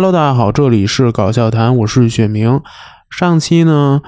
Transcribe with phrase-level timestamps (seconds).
[0.00, 2.60] Hello，大家好，这里是搞笑谈，我是雪明。
[3.10, 4.00] 上期呢，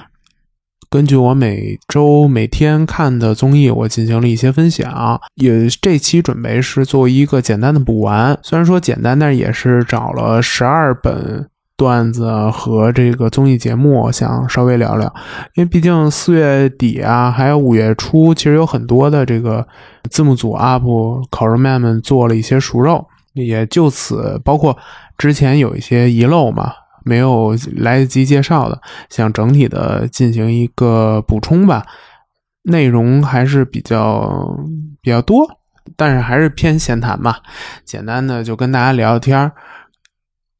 [0.89, 5.21] 根据我每周每天看的综艺，我进行了一些分享。
[5.35, 15.13] 也这期准备是做一个简单的补完，虽然说简单，但是也是找了十二本段子和这个综艺节目，想稍微聊聊。
[15.57, 19.67] 因为毕竟四月底啊，还有五月初，其实有很多的这个
[20.09, 24.79] 字幕组 UP 烤肉妹们做了一些熟肉，也就此包括。
[25.21, 26.73] 之前有一些遗漏嘛，
[27.05, 28.81] 没有来得及介绍的，
[29.11, 31.85] 想整体的进行一个补充吧。
[32.63, 34.57] 内容还是比较
[35.03, 35.47] 比较多，
[35.95, 37.43] 但是还是偏闲谈吧，
[37.85, 39.53] 简单的就跟大家聊聊天儿。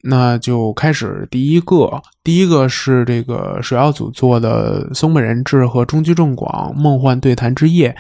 [0.03, 7.97] 那就开始第一个，第一个是这个水曜组做的松本人志和中居正广梦幻对谈之夜，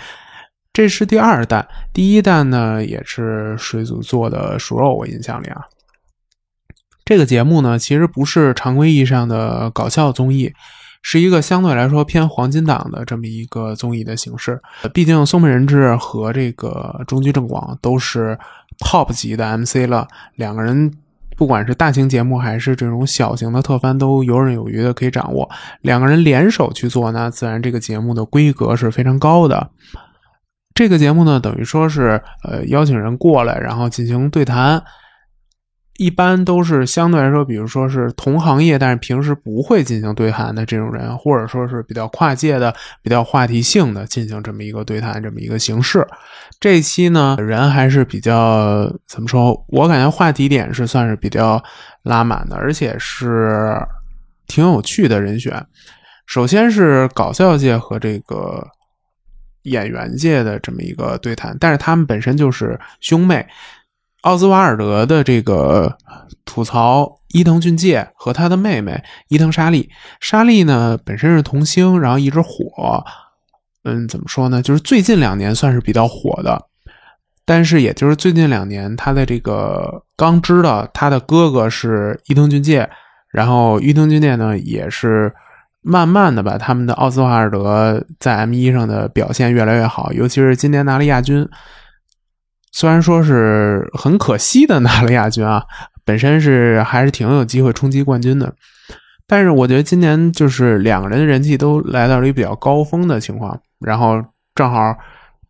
[0.74, 5.62] 这是第二弹，第一弹呢也是水组做的熟肉，我印象里啊。
[7.11, 10.53] 这个节目呢，其实不是常规意义上的搞笑综艺，
[11.03, 14.62] 是一个相对来说偏黄金档的这么一个综艺的形式。
[14.94, 18.38] 毕竟松本人志和这个中居正广都是
[18.78, 20.88] top 级的 MC 了，两个人
[21.36, 25.50] 不管是大型节目还是这种小型的特番，都游刃有余的可以掌握。
[25.81, 29.69] 两个人联手去做，那自然这个节目的规格是非常高的。
[30.77, 34.81] 这个节目呢，等于说是呃邀请人过来，然后进行对谈。
[36.00, 46.08] 一般都是相对来说，比如说是同行业，但是平时不会进行对谈的这种人，或者说是比较跨界的、比较话题性的进行这么一个对谈这么一个形式。
[46.58, 49.62] 这期呢，人还是比较怎么说？
[49.69, 51.62] 我感觉话题点是算是比较
[52.04, 53.76] 拉满的，而且是
[54.46, 55.62] 挺有趣的人选。
[56.25, 58.66] 首先是搞笑界和这个
[59.64, 63.46] 演员界的这么一个对谈，但是他们本身就是兄妹。
[64.22, 65.97] 奥兹瓦尔德的这个
[66.44, 69.88] 吐槽伊藤俊介和他的妹妹伊藤沙莉，
[70.20, 73.04] 沙莉呢本身是童星，然后一直火。
[73.84, 74.60] 嗯，怎么说呢？
[74.60, 76.66] 就是最近两年算是比较火的，
[77.47, 82.91] 但是也就是最近两年，他的这个刚知道他的哥哥是伊藤俊介，
[83.31, 85.32] 然后伊藤俊介呢也是
[85.81, 91.48] 慢慢的把他们的奥兹瓦尔德在 M 一上的表现越来越好，尤其是今年拿了亚军。
[92.72, 95.64] 虽然说是很可惜的拿了亚军啊，
[96.04, 98.54] 本身是还是挺有机会冲击冠军的，
[99.26, 104.22] 但是我觉得今年就是两个人的人气都来到了一个比较高峰的情况，然后
[104.54, 104.97] 正好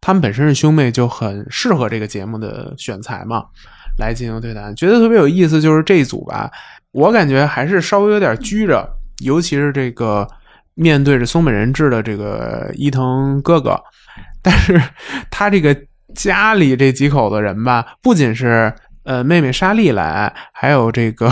[0.00, 3.44] 他们本身是兄妹，就很适合这个节目的选材嘛，
[3.98, 5.60] 来进行对谈，觉得特别有意思。
[5.60, 6.50] 就是这一组吧，
[6.92, 8.88] 我感觉还是稍微有点拘着，
[9.22, 10.26] 尤其是这个
[10.74, 13.78] 面对着松本人志的这个伊藤哥哥，
[14.42, 14.80] 但是
[15.30, 15.76] 他这个。
[16.14, 18.72] 家里这几口子人吧，不仅是
[19.04, 21.30] 呃妹妹莎莉来，还有这个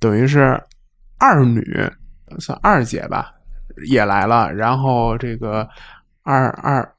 [0.00, 0.60] 等于是
[1.18, 1.62] 二女，
[2.38, 3.32] 算二姐吧，
[3.86, 4.52] 也来了。
[4.52, 5.68] 然后这个
[6.22, 6.94] 二二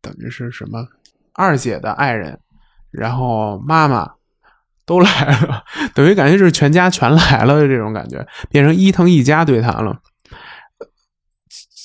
[0.00, 0.86] 等于是什么
[1.34, 2.38] 二姐的爱人，
[2.90, 4.08] 然后妈妈
[4.84, 5.64] 都来了，
[5.94, 10.00] 等于感觉就是全家全来了的这种感觉，变成伊藤一家对谈了。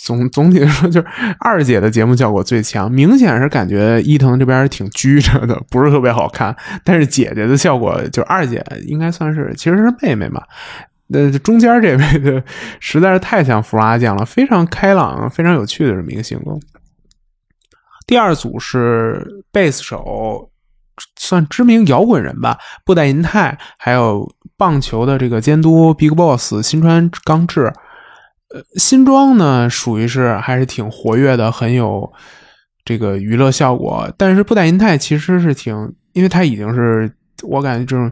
[0.07, 1.07] 总总体来说，就是
[1.37, 6.55] 二姐的节目效果最强，明显是感觉伊藤这边挺拘着的，不是特别好看。
[6.85, 10.41] 但是姐姐的效果，就二姐应该算是其实是妹妹嘛。
[11.07, 12.41] 那中间这位的
[12.79, 16.57] 实在是太像福拉酱了，非常开朗、非常有趣的这么一个性格。
[18.05, 20.49] 第二组是贝斯手，
[21.17, 24.25] 算知名摇滚人吧，布袋银泰，还有
[24.55, 27.73] 棒球的这个监督 Big Boss 新川刚志。
[28.49, 32.09] 呃，新装呢，属于是还是挺活跃的，很有
[32.85, 34.09] 这个娱乐效果。
[34.17, 37.11] 但是布袋银泰其实是挺，因为他已经是
[37.43, 38.09] 我感觉这种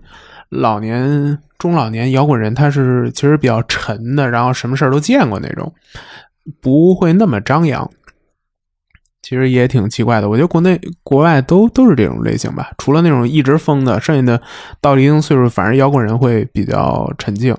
[0.50, 5.74] 老年中老年摇滚人，他是其实比较沉的，然后什么事儿都见过那种，
[6.60, 7.90] 不会那么张扬。
[9.22, 14.42] 其实也挺奇怪的，我觉得国内国外都都是这种类型吧，除了那种一直疯的，剩下的
[14.82, 17.56] 到了一定岁数，反正摇滚人会比较沉静。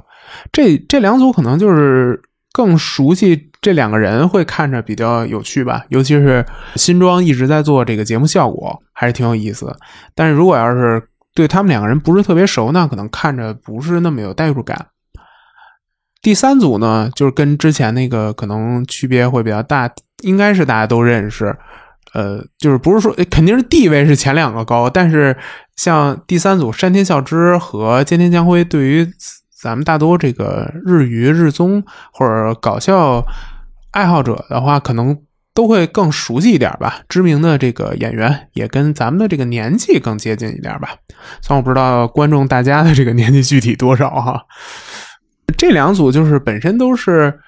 [0.52, 2.20] 这这两组可能就是。
[2.56, 6.42] 更熟悉这两个人会看着比较有趣吧，尤其是
[6.76, 9.76] 新庄一直在做这个节目效果，还是挺有意思。
[10.14, 14.86] 但是如果要是对他们两个人不是特别熟呢，可能看着不是那么有代入感。
[16.22, 19.90] 第三组呢，就是跟之前那个可能区别会比较大，
[20.22, 21.54] 应该是大家都认识，
[22.14, 25.36] 呃，就是不是说肯定是地位是前两个高，但是
[25.76, 29.06] 像第三组山田孝之和菅田将晖对于。
[29.66, 31.82] 咱们大多这个日娱日综
[32.12, 33.26] 或者搞笑
[33.90, 35.18] 爱好者的话，可能
[35.52, 37.00] 都会更熟悉一点吧。
[37.08, 40.94] 知名的这个演员也跟咱们的这个年纪更接近一点吧。
[41.42, 44.44] 虽然我不知道观众大家的这个年纪具体多少哈。
[45.58, 47.40] 这两组就是本身都是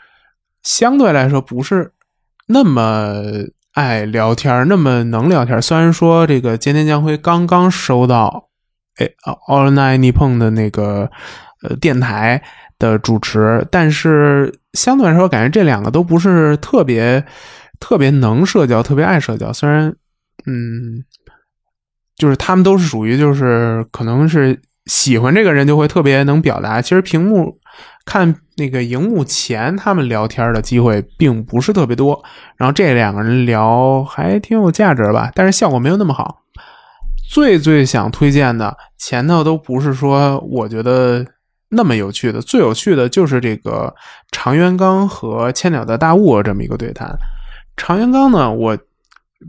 [0.64, 1.92] 相对来说不是
[2.48, 3.22] 那么
[3.74, 5.62] 爱聊天，那么能聊天。
[5.62, 8.48] 虽然说这个菅田将晖刚刚收到
[8.96, 9.08] 哎
[9.46, 11.12] All Night Nippon 的那个
[11.62, 12.42] 呃电台
[12.78, 17.24] 的主持，但是相对来说，感觉这两个都不是特别
[17.80, 19.52] 特别能社交，特别爱社交。
[19.52, 19.94] 虽然
[20.46, 21.04] 嗯，
[22.16, 26.80] 就是他们都是属于就是可能是喜欢这个人就会特别能表达。
[26.80, 27.58] 其实屏幕。
[28.04, 32.24] 看那个荧幕前，他们聊天的机会并不是特别多。
[32.56, 36.40] 然后这两个人聊还挺有价值吧，但是效果没有那么好。
[37.30, 41.22] 最最想推荐的前头都不是说我觉得
[41.70, 43.94] 那么有趣的，最有趣的就是这个
[44.30, 47.16] 长元刚和千鸟的大雾这么一个对谈。
[47.76, 48.78] 长元刚呢，我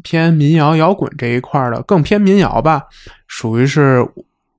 [0.03, 2.83] 偏民谣摇滚这一块的，更偏民谣吧，
[3.27, 4.07] 属于是。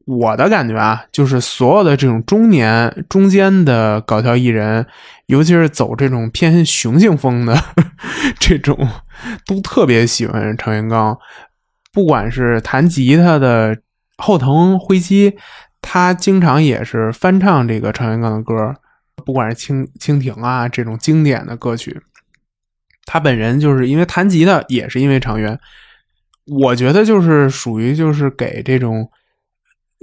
[0.07, 4.85] 我的感觉啊，就是所有的这种中年中间的搞笑艺人，
[5.27, 7.57] 尤其是走这种偏雄性风的
[8.41, 8.77] 这种，
[9.47, 11.17] 都特别喜欢长元刚。
[11.93, 13.79] 不管是弹吉他的
[14.17, 15.37] 后藤辉基，
[15.83, 18.75] 他经常也是翻唱这个程元刚的歌，
[19.25, 22.01] 不管是蜻蜻蜓啊这种经典的歌曲，
[23.07, 25.59] 他本人就是因为弹吉他，也是因为长渊。
[26.47, 29.11] 我觉得就是属于就是给这种。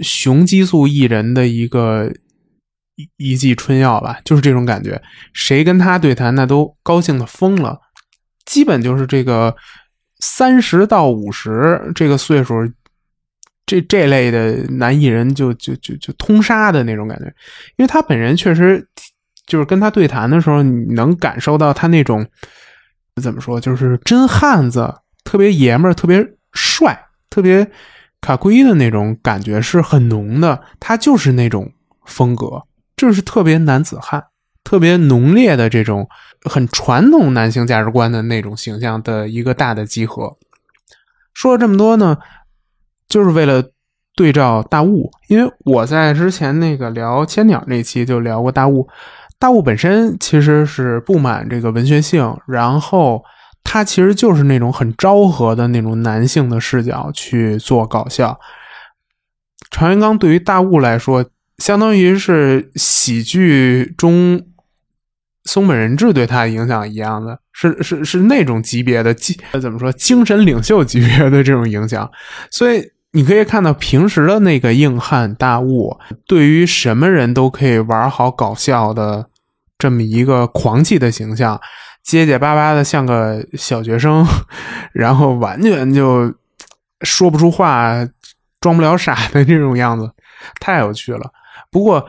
[0.03, 2.13] 雄激素艺人的一个
[2.97, 5.01] 一一剂春药吧，就是这种感觉。
[5.33, 7.81] 谁跟他对谈，那都高兴的疯了。
[8.45, 9.55] 基本就是这个
[10.19, 12.53] 三十到五十这个岁数，
[13.67, 17.25] 这这类的男艺人就就就就通杀的那种感觉。
[17.75, 18.87] 因为他本人确实
[19.45, 22.25] 就是跟他对谈的时候，你能感受到他那种
[23.21, 24.91] 怎么说，就是真汉子，
[25.23, 26.99] 特别爷们儿，特别帅，
[27.29, 27.69] 特别。
[28.19, 31.71] 卡圭的那种感觉是很浓的，他就是那种
[32.03, 32.63] 风格，
[32.95, 34.21] 就是特别男子汉，
[34.63, 36.09] 特别浓烈的这种
[36.49, 40.35] 很传统男性价值观的那种形象的一个大的集合。
[41.35, 42.17] 说了这么多呢，
[43.07, 43.63] 就是为了
[44.15, 48.87] 对照大雾，因为我在之前那个聊千鸟那期就聊过大雾，
[49.39, 53.23] 大雾本身其实是不满这个文学性，然后。
[53.69, 58.39] 他其实就是那种很昭和的那种男性的视角去做搞笑。
[59.69, 61.25] 常元刚对于大雾来说，
[61.57, 64.41] 相当于是喜剧中
[65.43, 72.09] 松本人志对他的影响一样的，是是是那种级别的精怎么说精神领袖级别的这种影响。
[72.49, 72.81] 所以
[73.17, 79.27] 你可以看到平时的那个硬汉大物，对于什么人都可以玩好搞笑的
[79.75, 81.59] 这么一个狂气的形象。
[82.03, 84.23] 结结巴巴的像个小学生，
[84.93, 86.31] 然后完全就
[87.01, 88.07] 说不出话，
[88.61, 90.11] 装不了傻的这种样子，
[90.59, 91.31] 太有趣了。
[91.71, 92.07] 不过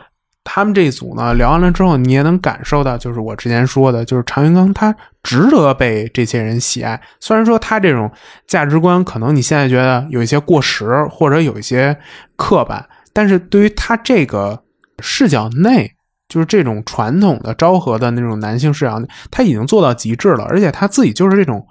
[0.51, 6.99] 他们这一组呢，聊完了之后，你也能感受到，就是我之前说的，就是常云刚他值得被这些人喜爱。
[7.21, 8.11] 虽然说他这种
[8.47, 11.95] 价值观可能你现在觉得有一些过时，或者有一些
[12.37, 14.63] 刻板，但是对于他这个
[15.01, 15.93] 视角内。
[16.31, 19.01] 就是这种传统的昭和的那种男性视角，
[19.31, 21.67] 他已经做到极致了，而且他自己就是这种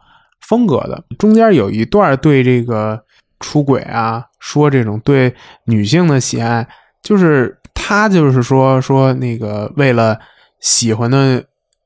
[0.48, 1.04] 风格的。
[1.20, 3.00] 中间有一段对这个
[3.40, 5.32] 出轨啊，说这种对
[5.66, 6.68] 女性的喜爱，
[7.02, 10.18] 就是他就是说说那个为了
[10.60, 11.44] 喜欢的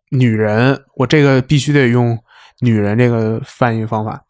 [0.10, 2.18] 女人，我这个必须得用
[2.60, 4.24] 女人这个翻译方法，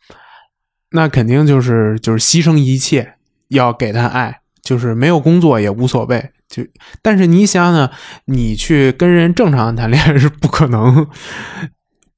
[0.91, 3.13] 那肯定就是就是牺牲一切
[3.49, 6.31] 要给她爱，就是没有工作也无所谓。
[6.47, 6.61] 就，
[7.01, 7.89] 但是你想想，
[8.25, 11.07] 你去跟人正常谈恋爱是不可能，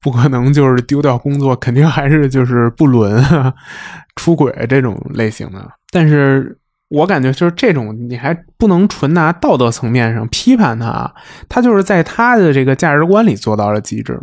[0.00, 3.24] 不可能就是丢掉工作，肯定还是就是不伦、
[4.16, 5.70] 出轨这种类型的。
[5.92, 11.12] 但是我感觉就是这种，你还不能纯拿道德层面上批判他，
[11.48, 14.18] 他就是在他的这个价值观里做到了极致。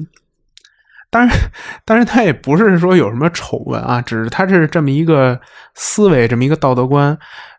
[1.10, 1.38] 当然，
[1.84, 5.42] 当然他也不是说有什么丑闻啊，只是他是这么一个
[5.76, 7.18] 思维，这么一个道德观。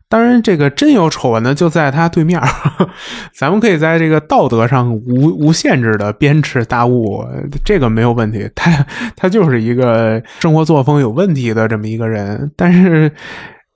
[0.08, 2.40] 当然，这个真有丑闻的就在他对面
[3.34, 7.22] 咱们可以在这个道德上无无限制的鞭笞大雾，
[7.64, 8.50] 这个没有问题。
[8.54, 8.70] 他
[9.16, 13.10] 他就是一个生活作风有问题的这么一个人，但是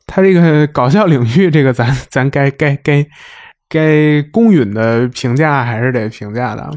[0.06, 3.06] 他这个搞笑领域，这个咱 咱该该该
[3.68, 6.70] 该公允的评价还是得评价的。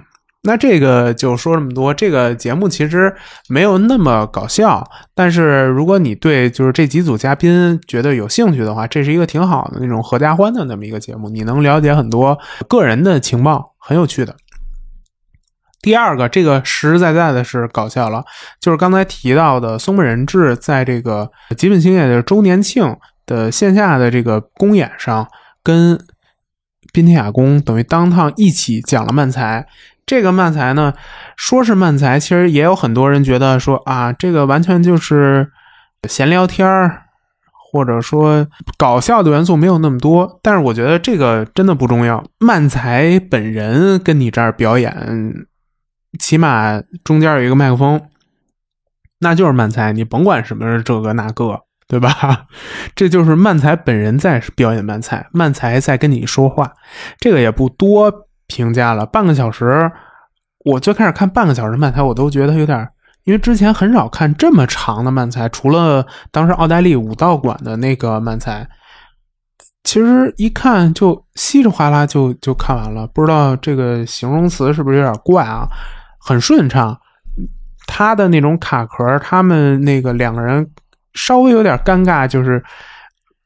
[0.43, 1.93] 那这个就说这么多。
[1.93, 3.13] 这个节目其实
[3.49, 4.81] 没有那么搞笑，
[5.13, 14.33] 但是如果你对就是这几组嘉宾觉得有兴趣的话，这是一个挺好的那种合家欢的那么一个节目，你能了解很多个人的情报，很有趣的。
[15.81, 18.23] 第二个，这个实实在在的是搞笑了，
[18.61, 22.95] 就是刚才提到的松本人志在这个吉本兴业的周年庆
[23.29, 25.27] 的线下的这个公演上，
[25.61, 25.99] 跟
[26.91, 29.67] 滨田雅宫等于当趟一起讲了漫才。
[30.07, 30.95] 这个漫才呢，
[31.37, 35.51] 说是漫才，其实也有很多人觉得说啊，这个完全就是
[36.07, 37.03] 闲聊天儿，
[37.71, 40.39] 或者说搞笑的元素没有那么多。
[40.41, 45.45] 但是我觉得这个真的不重要，漫才本人跟你这儿表演。
[46.17, 48.01] 起码中间有一个麦克风，
[49.19, 52.45] 那就是漫才，你甭管什么这个那个，对吧？
[52.95, 56.71] 这就是漫才本人在表演漫才，漫才在跟你说话，
[57.19, 58.13] 这个也不多
[58.47, 59.05] 评价了。
[59.05, 59.91] 半个小时，
[60.63, 62.87] 我最开始看半个小时漫才，我都觉得有点，
[63.23, 68.69] 因为之前很少看这么长的漫才，除了当时奥黛丽武道馆的那个漫才。
[69.85, 75.67] 其实一看就稀里哗啦就就看完了，不知道这个形容词是不是有点怪啊？
[76.19, 76.95] 很顺畅，
[77.87, 80.69] 他的那种卡壳，他们那个两个人
[81.13, 82.63] 稍微有点尴尬，就是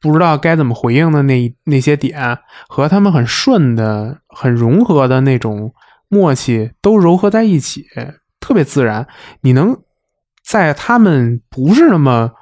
[0.00, 5.72] 不知道该怎么回应的那那些点，和他们很顺的、很融合的那种
[6.08, 7.86] 默契都糅合在一起，
[8.40, 9.06] 特别自然。
[9.40, 9.76] 你能
[10.44, 12.32] 在他们不是那么。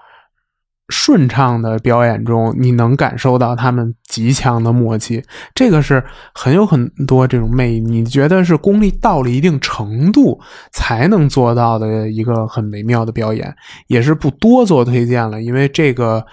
[0.92, 7.80] 顺畅的表演中，你能感受到他们极强的默契，这个是很有很多这种魅力。
[7.80, 10.38] 你觉得是功力到了一定程度
[10.70, 13.52] 才能做到的一个很美妙的表演，
[13.86, 16.24] 也是不多做推荐了，因为这个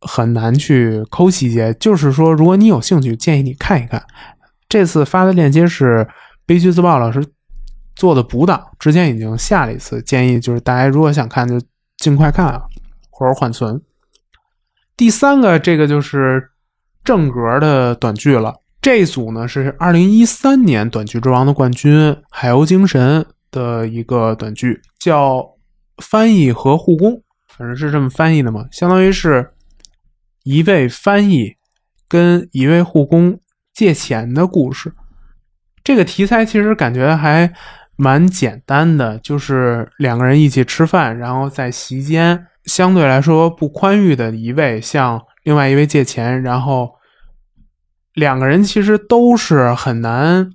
[0.00, 1.74] 很难去抠细节。
[1.74, 4.02] 就是说，如果你有兴趣，建议你看一看。
[4.68, 6.08] 这次发的链接是
[6.46, 7.22] 悲剧自爆老师
[7.94, 11.60] 做的补档，之前已经下了一次，建议就是大家如果想看，就
[11.98, 12.62] 尽快看啊。
[13.22, 13.80] 或者缓存。
[14.96, 16.50] 第三个，这个就是
[17.04, 18.52] 正格的短剧了。
[18.80, 25.48] 这一组呢是二零一三年短剧之王的冠军海鸥精神的一个短剧，叫
[25.98, 29.48] 翻译和护工，反正是这么翻译的嘛，相当于是
[30.42, 31.54] 一位翻译
[32.08, 33.38] 跟一位护工
[33.72, 34.92] 借钱的故事。
[35.84, 37.52] 这个题材其实感觉还
[37.96, 42.46] 蛮简单的，就是两个人一起吃饭，然后在席间。
[42.64, 46.92] 相对来说不宽裕的一位向另外一位借钱，然后
[48.14, 50.48] 两个人其实都是很难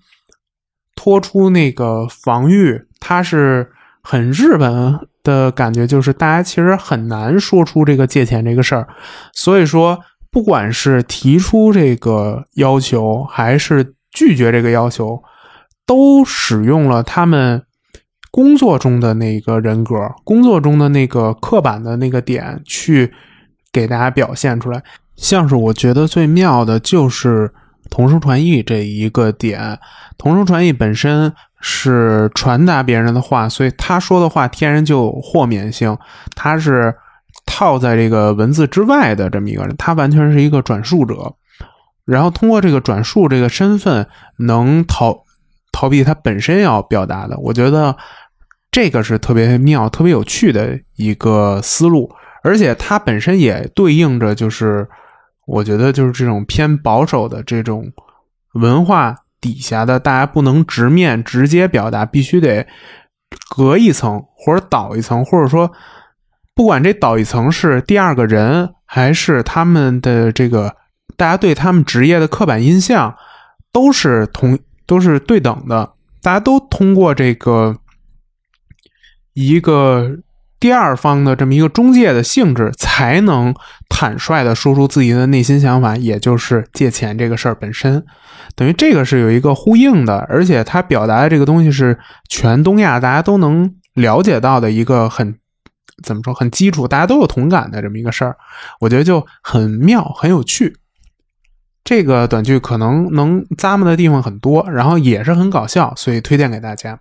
[0.95, 2.81] 脱出那个防御。
[3.01, 3.69] 他是
[4.01, 8.87] 很日本的感觉，就是大家其实很难说出这个借钱这个事儿。
[9.33, 9.99] 所以说，
[10.31, 15.21] 不管是提出这个要求还是拒绝这个要求，
[15.87, 17.63] 都使用了他们。
[18.29, 23.11] 工作中的那个人格，工作中的那个刻板的那个点，去
[23.71, 24.83] 给大家表现出来。
[25.15, 27.51] 像是我觉得最妙的就是
[27.89, 29.79] 同声传译这一个点。
[30.19, 35.97] 同声传译本身是传达别人的话，所以他说的话天然就有豁免性。
[36.35, 36.93] 他是
[37.47, 41.33] 套在这个文字之外的这么一个人，他完全是一个转述者。
[42.05, 45.23] 然后通过这个转述这个身份，能逃
[45.77, 47.37] 逃避他本身要表达的。
[47.37, 47.95] 我觉得。
[48.69, 52.11] 这个是特别妙、特别有趣的一个思路，
[52.43, 54.87] 而且它本身也对应着，就是
[55.47, 57.91] 我觉得就是这种偏保守的这种
[58.53, 62.67] 文化底下的，大家不能直面直接表达，必须得
[63.49, 65.71] 隔一层或者倒一层，或者说
[66.53, 70.75] 不管这倒一层是第二个人，还是他们的这个
[71.15, 73.15] 大家对他们职业的刻板印象，
[73.71, 75.91] 都是同都是对等的，
[76.23, 77.77] 大家都通过这个。
[79.39, 80.17] 一个
[80.59, 83.53] 第二方的这么一个中介的性质，才能
[83.87, 88.03] 坦率的说出自己的内心想法，也就是借钱这个事儿本身，
[88.55, 95.37] 等于这个是有一个呼应的，而且他表达的这个东西是全东亚大家都能了解到的一个很
[96.03, 98.35] 怎么说很基础，大家都有同感的这么一个事儿，
[98.79, 100.75] 我觉得就很妙，很有趣。
[101.87, 106.99] 这个短剧可能能咂摸的地方很多，然后也是很搞笑，所以推荐给大家。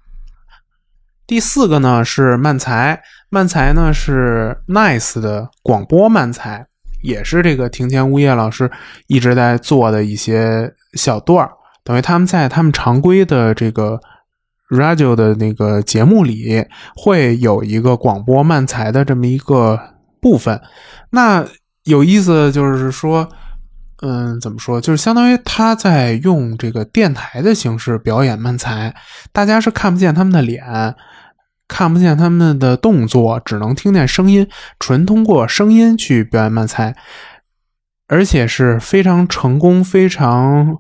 [1.27, 6.69] 第四个呢是漫才，漫才呢是 Nice 的广播漫才，
[7.03, 8.71] 也是这个庭前物业老师
[9.09, 11.51] 一直在做的一些小段儿，
[11.83, 13.99] 等于他们在他们常规的这个
[14.71, 16.65] radio 的那个节目里
[16.95, 19.81] 会有一个广播漫才的这么一个
[20.21, 20.63] 部分。
[21.11, 21.45] 那
[21.83, 23.29] 有意思就是说，
[24.03, 24.81] 嗯，怎么说？
[24.81, 28.95] 就是相当于他在用这个电台的形式表演漫才，
[29.33, 30.95] 大家是看不见他们的脸。
[31.69, 34.49] 看不见他们的动作，只能听见声音，
[34.79, 36.95] 纯通过声音去表演慢才，
[38.07, 40.79] 而且是非常成功，非常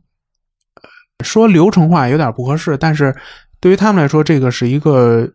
[1.24, 3.12] 说流程化有点不合适，但是
[3.58, 5.28] 对于他们来说，这个是一个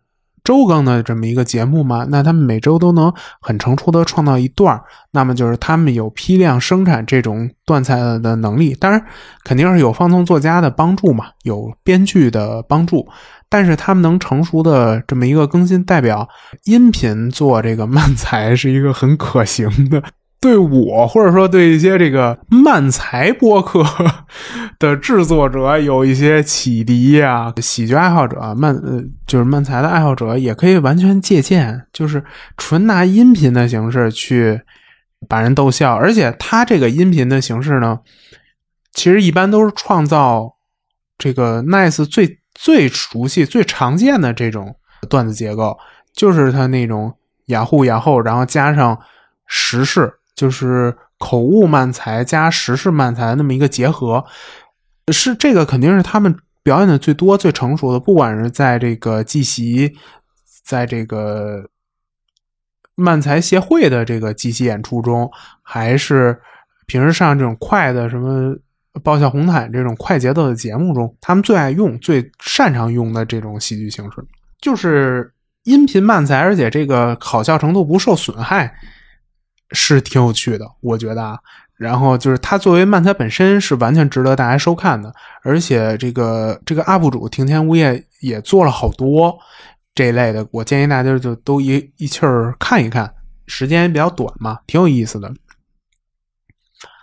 [0.44, 4.80] 周更的这么一个节目嘛，那他们每周都能很成熟的创造一段
[5.12, 8.74] 那么就是他们有批量生产这种段子的能力。
[8.74, 9.04] 当然，
[9.44, 13.06] 肯定是有放纵作家的帮助嘛，有编剧的帮助。
[13.48, 16.26] 但是他们能成熟的这么一个更新，代表
[16.64, 20.02] 音频做这个漫才是一个很可行的。
[20.42, 23.82] 对我或者说对一些这个漫才播客
[24.78, 32.22] 的制作者有一些启迪呀，喜剧爱好者漫呃就是漫才的爱好者也可以完全借鉴，就是
[32.56, 34.60] 纯拿音频的形式去
[35.28, 38.00] 把人逗笑，而且他这个音频的形式呢，
[38.92, 40.56] 其实一般都是创造
[41.16, 42.38] 这个 nice 最。
[42.54, 44.76] 最熟悉、最常见的这种
[45.08, 45.76] 段子结构，
[46.14, 47.12] 就是他那种
[47.46, 48.96] 雅虎雅后，然后加上
[49.46, 54.24] 时事，就是口误漫才加时事漫才那么一个结合，
[55.12, 58.00] 是这个肯定是他们表演的最多、最成熟的。
[58.00, 59.94] 不管是在这个季席，
[60.64, 61.64] 在这个
[62.96, 65.30] 漫才协会的这个季席演出中，
[65.62, 66.36] 还是
[66.86, 68.56] 平时上这种快的什么。
[69.02, 74.22] 爆笑红毯这种快节奏的节目中，他们最爱用、最擅长用的这种喜剧形式，
[74.60, 75.32] 就是
[75.62, 78.70] 音频漫才，而且这个好笑程度不受损害，
[79.72, 81.38] 是挺有趣的，我觉得啊。
[81.76, 85.12] 然后就是它作为漫才本身是完全值得大家收看的，
[85.42, 89.36] 而且这个这个 UP 主庭天物业也做了好多
[89.92, 93.12] 这一类的，我建议大家就都一一气儿看一看，
[93.48, 95.34] 时间也比较短嘛，挺有意思的。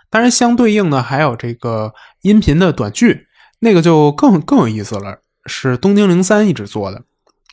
[0.08, 3.26] 当然，相对应的还有这个音频的短剧，
[3.58, 5.20] 那个就更更有意思了。
[5.44, 7.02] 是东京零三一直做的，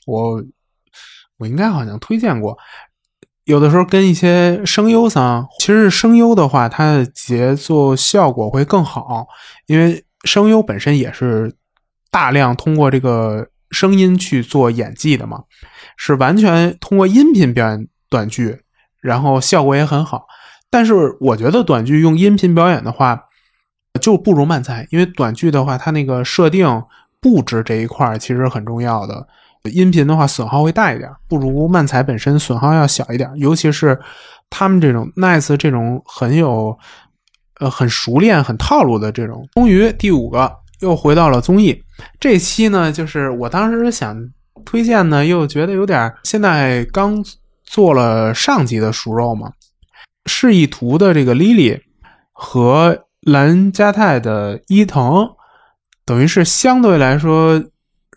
[0.06, 0.44] 我
[1.38, 2.58] 我应该好像推荐过。
[3.48, 9.26] 有的时候跟一些声优桑，其实声优的话，它的节奏效果会更好，
[9.68, 11.56] 因为声优本身也是
[12.12, 15.44] 大量通过这个声音去做演技的嘛，
[15.96, 18.64] 是完全通过音频表演短剧，
[19.02, 20.26] 然后效果也很好。
[20.70, 23.18] 但是我觉得短剧用音频表演的话，
[24.02, 26.84] 就不如漫才，因为短剧的话，它那个设定
[27.22, 29.26] 布置这一块其实很重要的。
[29.64, 33.30] 音频的话损耗会大一点，不如漫彩本身损耗要小一点。
[33.36, 34.00] 尤其是
[34.50, 36.78] 他们这种 nice 这种很有
[37.60, 39.48] 呃很熟练、很套路的这种。
[39.54, 41.84] 终于第五个又回到了综艺，
[42.20, 44.18] 这期呢就是我当时想
[44.66, 47.24] 推荐呢，又觉得有点现在刚
[47.64, 49.52] 做了上集的熟肉嘛。
[50.30, 51.80] 示意图的这个 Lily
[52.34, 55.30] 和蓝加泰的伊藤，
[56.06, 57.64] 等于是相对来说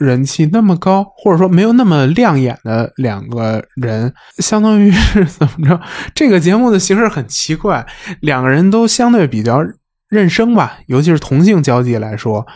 [0.00, 5.80] 人气那么高，或者说没有那么亮眼的两个人，相当于是 怎么着？
[6.14, 7.86] 这个节目的形式很奇怪，
[8.20, 9.62] 两个人都相对比较
[10.08, 12.46] 认生吧，尤其是同性交际来说，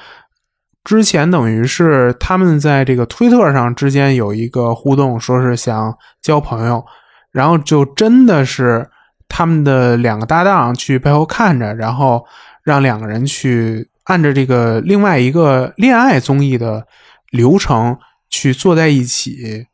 [0.83, 6.85] 之前等于是他们在这个推特上之间有一个互动，说是想交朋友，
[7.31, 8.91] 然后就真的是。
[9.27, 12.25] 他们的两个搭档去背后看着，然后
[12.63, 16.87] 让两个人去按着这个另外一个恋爱综艺的
[17.35, 17.99] 流程
[18.31, 19.67] 去坐在一起，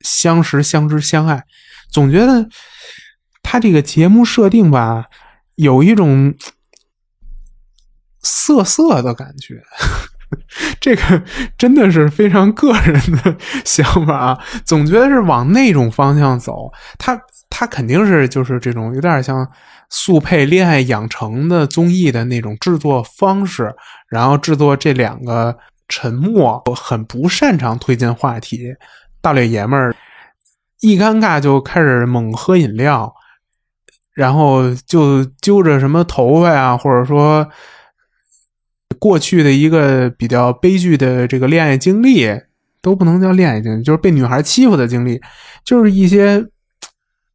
[0.00, 1.44] 相识、相知、相爱。
[1.90, 2.48] 总觉得
[3.42, 5.06] 他这个节目设定吧，
[5.54, 6.34] 有一种
[8.22, 9.62] 涩涩的感觉。
[10.80, 11.22] 这个
[11.56, 16.70] 真的是非常个人的想法啊，总觉得是往那种方向走。
[16.98, 17.20] 他。
[17.54, 19.46] 他肯定是就是这种有点像
[19.90, 23.70] 速配恋爱养成的综艺的那种制作方式，
[24.08, 25.54] 然后制作这两个
[25.94, 28.74] 沉默、我很不擅长推进话题
[29.20, 29.94] 大老爷们儿，
[30.80, 33.14] 一尴尬就开始猛喝饮料，
[34.14, 37.46] 然后就揪着什么头发呀，或者说
[38.98, 42.26] 过去的一个比较悲剧的这个恋爱经历，
[42.80, 45.20] 都不能叫恋爱经历，就是被女孩欺负的经历，
[45.62, 46.42] 就是一些。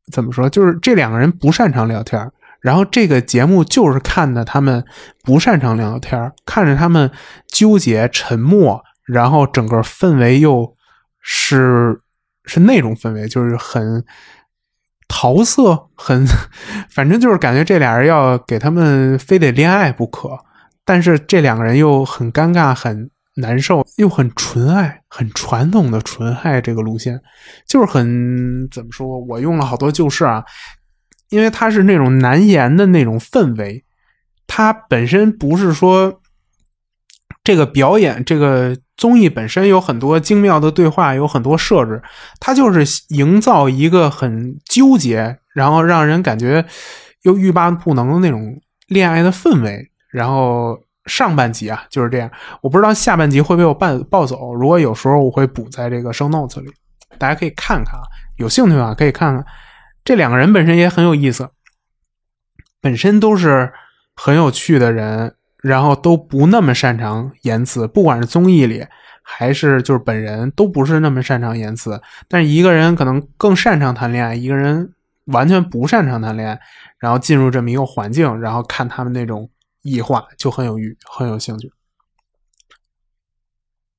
[0.09, 0.49] 怎么说？
[0.49, 2.31] 就是这两个人不擅长聊天，
[2.67, 4.83] 然后这个节目就是看的他们
[5.23, 7.09] 不擅长聊天，看着他们
[7.47, 10.75] 纠结、沉默，然后整个氛围又
[11.21, 12.01] 是
[12.43, 14.03] 是那种氛围，就是很
[15.07, 16.27] 桃色，很
[16.91, 20.37] 反正就是感觉这俩人要给他们非得恋爱不可，
[20.83, 23.09] 但是这两个人又很尴尬，很。
[23.39, 27.21] 难受又很纯爱，很传统的纯爱这个路线，
[27.67, 29.19] 就是很怎么说？
[29.29, 30.43] 我用了好多旧事啊，
[31.29, 33.83] 因为它是那种难言的那种氛围，
[34.47, 36.21] 它本身不是说
[37.43, 42.01] 这个表演，这个综艺本身有很多精妙的对话，有很多设置，
[42.39, 46.65] 它就是营造一个很纠结，然后让人感觉
[47.23, 50.77] 又欲罢不能的那种恋爱的氛围，然后。
[51.07, 52.29] 上半集啊就是这样，
[52.61, 54.53] 我不知道下半集会被我暴暴走。
[54.53, 56.69] 如果有时候我会补在这个 show notes 里，
[57.17, 58.03] 大家可以看看啊，
[58.35, 59.45] 有兴趣的话可以看看。
[60.07, 61.49] 这两个人本身也很有意思，
[62.79, 63.73] 本身都是
[64.15, 68.87] 很有趣的人，然后都不那么擅长言辞，不管是综艺里
[69.21, 72.01] 还是就是本人都不是那么擅长言辞。
[72.29, 74.93] 但是一个人可能更擅长谈恋爱，一个人
[75.25, 76.57] 完全不擅长谈恋爱，
[76.99, 79.49] 然后进入这么一个环境，然后看他们那种。
[79.83, 81.71] 异化就很有欲，很有兴趣。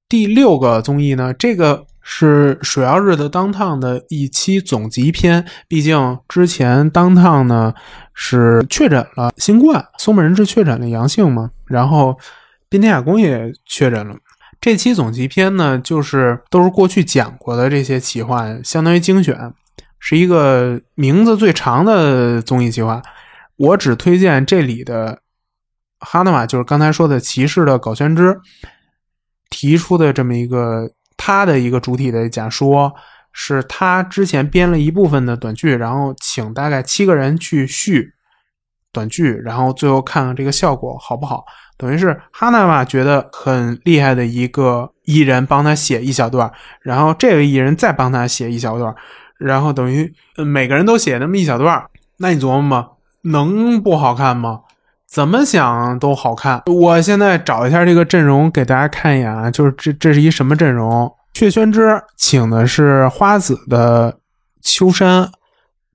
[0.06, 5.44] 第六个综艺呢，这个是水曜日的当烫的一期总集篇。
[5.68, 7.74] 毕竟之前当烫呢
[8.14, 12.18] 是确诊了新冠，松本人志确诊了阳性嘛，然后
[12.70, 14.16] 滨田雅宫也确诊了。
[14.58, 19.52] 这期总集篇呢，就是都是过去讲过的这些企划，相当于精选，
[19.98, 23.02] 是一个名字最长的综艺企划。
[23.56, 25.20] 我只推荐这里的。
[26.00, 28.38] 哈纳玛就是刚才说的骑士的搞宣之
[29.50, 32.90] 提出的这么一个他的一个主体的假说，
[33.32, 38.14] 是他之前编了一部分的短剧，然后请大概七个人去续
[38.90, 41.44] 短剧，然后最后看看这个效果好不好。
[41.76, 46.50] 等于是哈纳瓦觉得很厉害的一个艺人帮他写一小段，
[46.80, 48.94] 然后这位艺人再帮他写一小段，
[49.38, 51.84] 然后等于每个人都写那么一小段，
[52.16, 52.88] 那你琢磨吧，
[53.22, 54.62] 能不好看吗？
[55.10, 56.62] 怎么想都好看。
[56.66, 61.10] 我现在找一下这个阵容给大家看一眼啊，就是这这是一什么阵容？
[61.32, 64.18] 雀宣之请的是花子的
[64.60, 65.30] 秋山，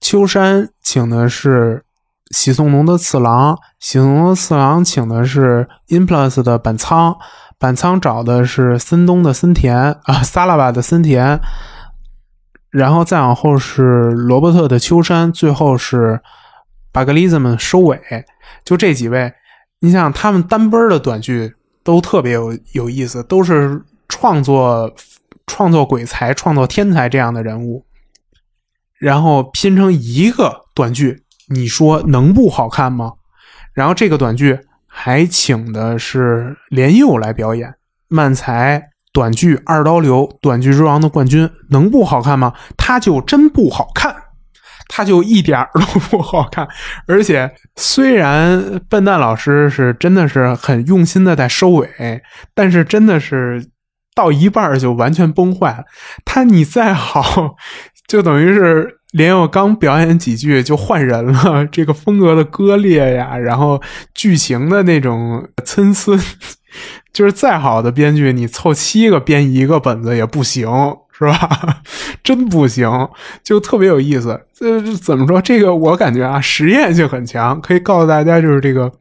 [0.01, 1.83] 秋山请的是
[2.31, 7.15] 喜颂农的次郎，喜送农的次郎请的是 Inplus 的板仓，
[7.59, 11.39] 板仓找的是森东的森田啊，萨拉巴的森田，
[12.71, 16.19] 然后再往后是罗伯特的秋山，最后是。
[16.93, 17.99] 巴格利兹们收尾，
[18.63, 19.33] 就这几位，
[19.79, 24.93] 你想他们单奔的短剧都特别有有意思，都是创作
[25.47, 27.83] 创作鬼才、创作天才这样的人物，
[28.99, 33.13] 然后拼成一个短剧，你说能不好看吗？
[33.73, 37.73] 然后这个短剧还请的是连佑来表演，
[38.07, 42.53] 漫才短剧二刀流短剧之王的冠军，能不好看吗？
[42.77, 44.22] 他就真不好看。
[44.95, 46.67] 他就一点都不好看，
[47.09, 51.89] 而且虽然笨蛋老师是真的是很用心的在收尾，
[52.53, 53.65] 但是真的是
[54.13, 55.85] 到一半就完全崩坏了。
[56.23, 57.55] 他你再好，
[58.07, 63.81] 就等于是连佑刚表演几句就换人了，这个风格的割裂呀，然后
[64.13, 66.11] 剧情的那种参差，
[67.11, 70.69] 就是再好的编剧，你凑七个编一个本子也不行。
[71.23, 71.81] 是吧？
[72.23, 72.89] 真不行，
[73.43, 74.39] 就特别有意思。
[74.53, 75.41] 这怎么说？
[75.41, 77.59] 这个我感觉啊，实验性很强。
[77.61, 78.91] 可以告诉大家，就是这个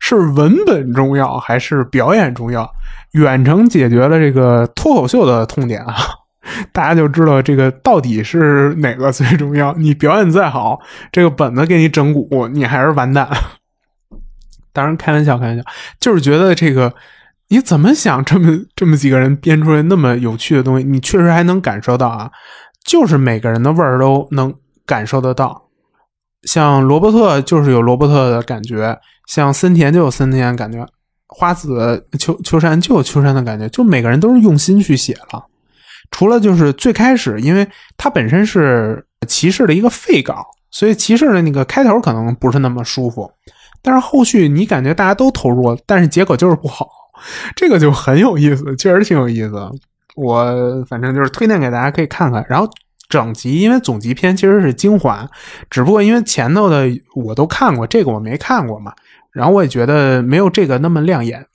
[0.00, 2.70] 是文本重要还是表演重要？
[3.12, 5.94] 远程解决了这个脱口秀的痛点啊，
[6.72, 9.72] 大家就知道这个到底是哪个最重要。
[9.74, 10.78] 你表演再好，
[11.10, 13.28] 这个本子给你整蛊，你还是完蛋。
[14.72, 15.62] 当然，开玩笑，开玩笑，
[15.98, 16.94] 就是觉得这个。
[17.50, 20.86] 你怎么想这么这么几个人编出来那么有趣的东西？
[20.86, 22.30] 你确实还能感受到啊，
[22.84, 25.68] 就是每个人的味儿都能感受得到。
[26.42, 30.86] 像罗伯特就是有罗伯特的感觉，像森田就有森田的感觉，
[31.26, 35.44] 花子秋秋山就有秋山的感觉，就每个人都是用心去写了。
[36.10, 43.30] 除了就是最开始，因为他本身是骑士的一个废稿，所以骑士的那个开头可能不是那么舒服，
[43.82, 46.88] 但是后续你感觉大家都投入了，但是结果就是不好。
[47.54, 49.70] 这个就很有意思，确实挺有意思。
[50.16, 52.44] 我反正就是推荐给大家可以看看。
[52.48, 52.68] 然后
[53.08, 55.28] 整集，因为总集篇其实是精华，
[55.70, 58.92] 只不过因为前头的我都看过，这个我没看过嘛。
[59.32, 61.46] 然后我也觉得没有这个那么亮眼。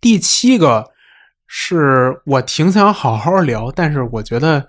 [0.00, 0.90] 第七个
[1.46, 4.66] 是我挺想好好聊，但是我觉得。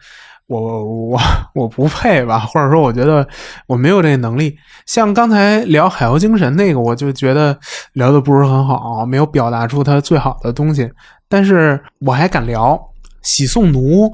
[0.47, 1.19] 我我
[1.55, 3.25] 我不配吧，或者说我觉得
[3.65, 4.55] 我没有这个能力。
[4.85, 7.57] 像刚才聊《海妖精神》那个，我就觉得
[7.93, 10.91] 聊的不是很好，没有表达出他最好的东西。
[11.29, 12.75] 但是我还敢聊
[13.21, 14.05] 《喜送奴》，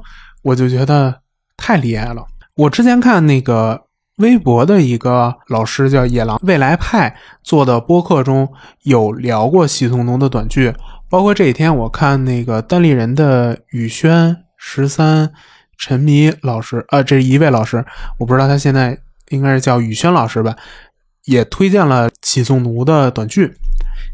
[0.42, 1.14] 我就觉得
[1.56, 2.24] 太厉害了。
[2.54, 3.82] 我之前看那个
[4.18, 8.48] 微博的一个老师叫野狼未来派做的播客中
[8.84, 10.72] 有聊过《喜送奴》的短剧，
[11.10, 15.32] 包括这几天我看那个单立人的宇轩十三。
[15.80, 17.82] 陈迷老师，呃，这是一位老师，
[18.18, 18.96] 我不知道他现在
[19.30, 20.54] 应该是叫宇轩老师吧，
[21.24, 23.50] 也推荐了喜送奴的短剧。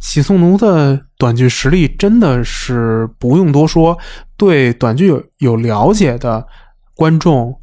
[0.00, 3.98] 喜送奴的短剧实力真的是不用多说，
[4.36, 6.46] 对短剧有有了解的
[6.94, 7.58] 观众、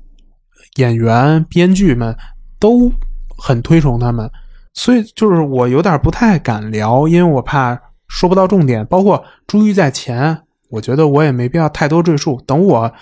[0.76, 2.16] 演员、编剧们
[2.60, 2.92] 都
[3.38, 4.30] 很推崇他们。
[4.74, 8.86] 所以就是我有点不太敢聊，因为我怕说不到重点。
[8.86, 12.42] 包括珠玉在前，我觉得我也没必要太多赘述。
[12.48, 12.94] 等我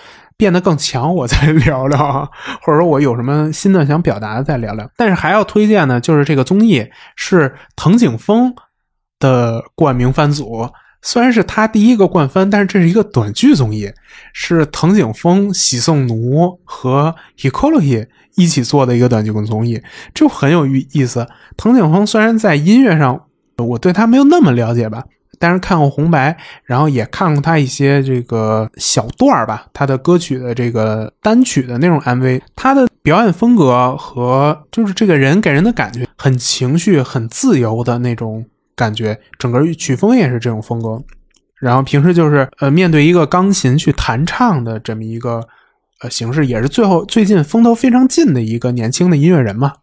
[0.42, 2.28] 变得更强，我再聊聊，
[2.66, 4.90] 或者说我有什么新的想表达的再聊聊。
[4.98, 6.84] 但是还要推荐呢，就是这个综艺
[7.16, 8.52] 是藤井风
[9.20, 10.68] 的冠名番组。
[11.04, 13.92] 虽然是他第一个冠番，但是这是一个短剧综艺，
[14.34, 19.80] 是藤井风、喜颂奴和 Hikology 一起做的一个短剧综艺，
[20.16, 21.28] 就很有意思。
[21.56, 23.28] 藤井风虽然在音乐上
[23.60, 25.04] 我对他没有那么了解吧，
[25.42, 38.46] 但是看过红白，然后也看过他一些这个小段儿吧，他的歌曲的这个单曲的那种 MV，他的表演风格和就是这个人给人的感觉很情绪、很自由的那种。
[38.74, 41.00] 感觉整个曲风也是这种风格，
[41.60, 45.48] 然后平时就是呃面对一个钢琴去弹唱的这么一个
[46.02, 49.74] 呃形式，也是最后最近风头非常劲的一个年轻的音乐人嘛。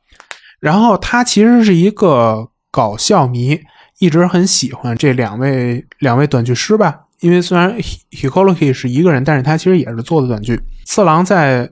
[0.58, 3.60] 然后他其实是一个搞笑迷，
[3.98, 7.00] 一直很喜欢这两位两位短剧师吧。
[7.20, 7.76] 因为虽然
[8.10, 10.60] Hikology 是一个人，但是他其实也是做的短剧。
[10.84, 11.70] 次郎在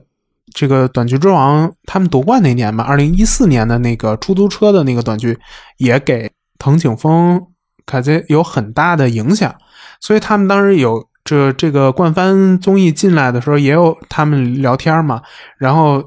[0.53, 5.37] 这个短剧之王他们夺冠那年吧，二零一四年的那个出租车的那个短剧
[5.77, 6.29] 也给。
[6.59, 7.39] 藤井风
[7.85, 9.55] 感觉有很大的影响，
[10.01, 15.21] 所以他们当时有这这个冠番综艺进来的时候，也有他们聊天嘛。
[15.59, 16.03] 然后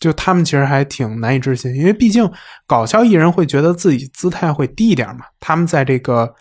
[0.00, 2.28] 就他们其实还挺难以置信，因为毕竟
[2.66, 5.26] 搞笑艺人会觉得自己姿态会低一点嘛。
[5.38, 6.34] 他们在这个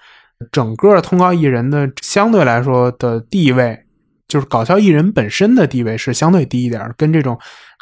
[0.52, 3.78] 整个通告艺人的相对来说的地位，
[4.28, 7.38] 就是搞笑艺人本身的地位是相对低一点，跟这种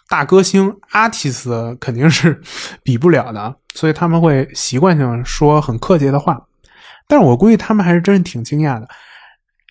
[0.10, 2.42] 大歌星 artist 肯定是
[2.82, 3.56] 比不了的。
[3.76, 6.42] 所以他们会习惯性说很客气的话，
[7.08, 8.88] 但是我估计他们还是真是挺惊讶的。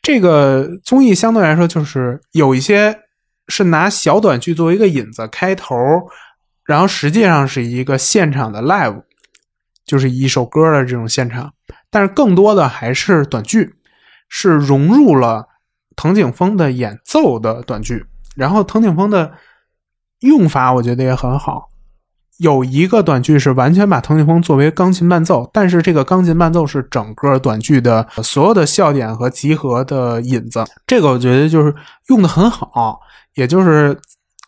[0.01, 2.97] 这个综艺相对来说就是有一些
[3.49, 5.75] 是拿小短剧作为一个引子开头，
[6.65, 9.03] 然后实际上是一个现场的 live，
[9.85, 11.53] 就是一首歌的这种现场。
[11.91, 13.75] 但是更多的还是短剧，
[14.29, 15.47] 是融入了
[15.95, 18.05] 藤井风的演奏的短剧。
[18.35, 19.33] 然后藤井风的
[20.21, 21.71] 用法我觉得也很好。
[22.39, 30.65] 有一个短剧是完全把藤井风作为钢琴伴奏，但是这个钢琴伴奏是整个短剧的所有的笑点和集合的引子。
[30.87, 31.75] 这个我觉得就是
[32.09, 33.01] 用的很好，
[33.35, 33.99] 也就是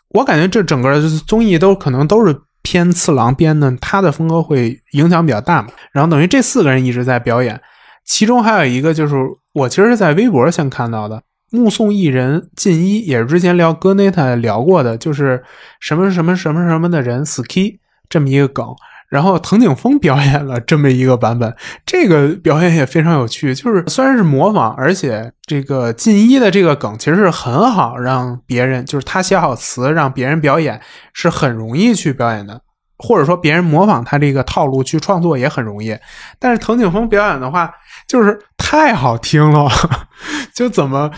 [0.09, 5.69] 我感觉这整个综艺都可能都是偏次郎编的，他的风格会影响比较大嘛。
[5.91, 7.59] 然后等于这四个人一直在表演，
[8.05, 9.15] 其中还有一个就是
[9.53, 11.23] 我其实是在微博先看到的。
[11.51, 15.43] 目送一人进一也是之前聊哥内塔聊过的，就是
[15.79, 18.65] 什么什么什么什么的人 ski 这么一个梗，
[19.09, 30.79] 然后藤井风表演了这么一个版本，这个表演也非常有趣，就是虽然是模仿，而且这个进一的这个梗其实是很好让别人，就是他写好词让别人表演
[31.13, 32.61] 是很容易去表演的，
[32.99, 35.97] 或者说别人模仿他这个套路去创作也很容易，
[36.37, 37.73] 但是藤井风表演的话
[38.07, 39.67] 就是太好听了，
[40.53, 41.09] 就怎么。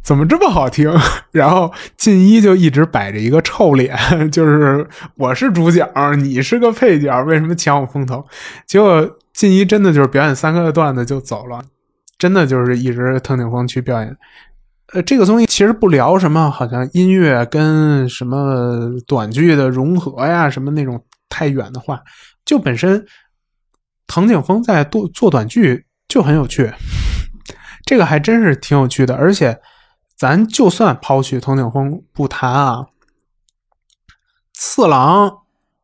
[0.00, 0.90] 怎么这么好听？
[1.32, 3.94] 然后进一就一直摆着一个臭脸，
[4.32, 8.24] 就是我是主角，你是个配角，为什么抢我风头？
[8.66, 11.60] 结果进一真的就是表演三个段子就走了，
[12.16, 14.16] 真的就是一直藤井风去表演。
[14.94, 20.98] 呃，这个综艺其实不聊什么，好像音乐跟什么短剧的融合呀，什么那种
[21.28, 22.02] 太远的话，
[22.44, 23.06] 就本身
[24.06, 26.72] 藤井风在做做短剧就很有趣，
[27.84, 29.60] 这个还真是挺有趣的，而且。
[30.18, 32.86] 咱就算抛去藤井风不谈啊，
[34.52, 35.42] 次郎、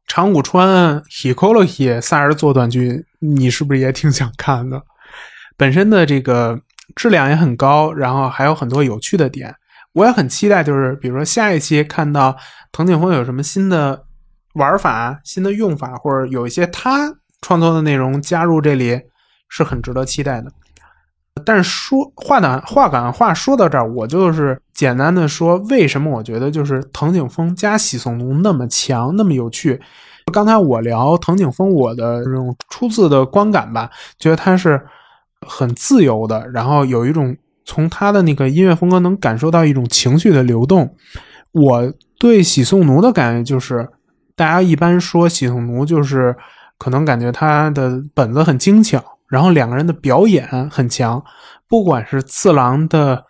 [0.09, 4.83] 长谷川、Hikology 仨人做短剧，你是不是也挺想看的？
[5.57, 6.61] 本身的这个
[6.97, 9.55] 质量也很高，然后还有很多有趣的点，
[9.93, 10.65] 我也很期待。
[10.65, 12.37] 就是比如说下一期看到
[12.73, 14.05] 藤井风有什么新的
[14.55, 19.01] 玩法、新的用法，或者有一些他创作的内容加入这里，
[19.49, 20.51] 是很值得期待的。
[21.45, 29.81] 但是说话赶话赶话说到这儿，我就是简单的说，为什么我觉得就是藤井风加喜颂奴那么强，那么有趣。
[30.33, 34.81] 刚才我聊藤井风，我的这种初次的观感吧，觉得他是
[35.47, 40.97] 很自由的，然后有一种从他的那个音乐风格能感受到一种情绪的流动。
[41.53, 43.87] 我对喜颂奴的感觉就是，
[44.37, 46.37] 大家一般说喜颂奴就是
[46.79, 49.03] 可能感觉他的本子很精巧。
[49.27, 51.21] 然后两个人的表演很强，
[51.67, 53.25] 不管是次郎的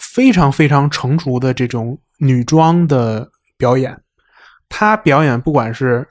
[0.00, 4.00] 非常非常成熟的这种女装的表演，
[4.68, 6.06] 她表演不管是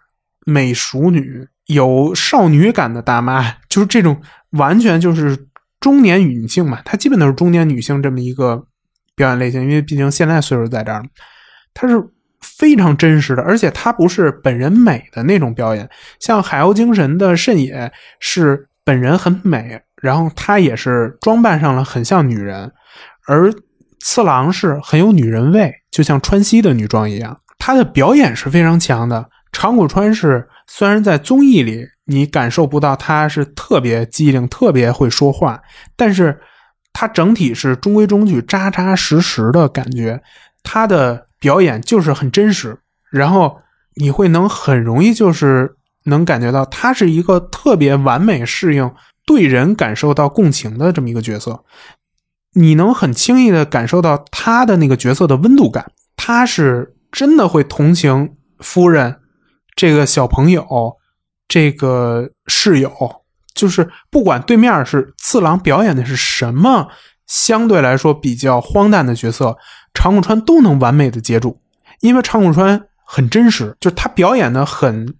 [0.45, 4.19] 美熟女、有少女感的大妈，就是这种
[4.51, 5.47] 完全就是
[5.79, 8.65] 中年女性嘛，她基本都是中年女性这么一个
[9.15, 11.01] 表演类型，因为毕竟现在岁数在这儿，
[11.73, 12.03] 她是
[12.41, 15.89] 非常真实的，而且他不是本人美的那种表演。
[16.19, 22.71] 像《海鸥精神》的慎也是本人很美，然后他也是装扮上了很像女人，
[23.27, 23.53] 而
[23.99, 27.39] 次郎是很有女人味，就像川西的女装一样。
[27.57, 29.29] 他的表演是非常强的。
[29.51, 35.59] 长谷川是虽然在综艺里你感受不到他是特别机灵、特别会说话，
[35.95, 36.39] 但是
[36.93, 40.21] 他整体是中规中矩、扎扎实实的感觉。
[40.63, 42.77] 他的表演就是很真实，
[43.11, 43.59] 然后
[43.95, 45.75] 你会能很容易就是
[46.05, 48.91] 能感觉到他是一个特别完美适应
[49.25, 51.63] 对人感受到共情的这么一个角色。
[52.53, 59.19] 你能很轻易的感受到他的那个角色的温度感，他是真的会同情夫人。
[59.75, 60.65] 这个小朋友，
[61.47, 62.91] 这个室友，
[63.53, 66.89] 就是不管对面是次郎表演的是什么，
[67.27, 69.55] 相对来说比较荒诞的角色，
[69.93, 71.59] 长谷川都能完美的接住，
[72.01, 75.15] 因为长谷川很真实，就是他表演的很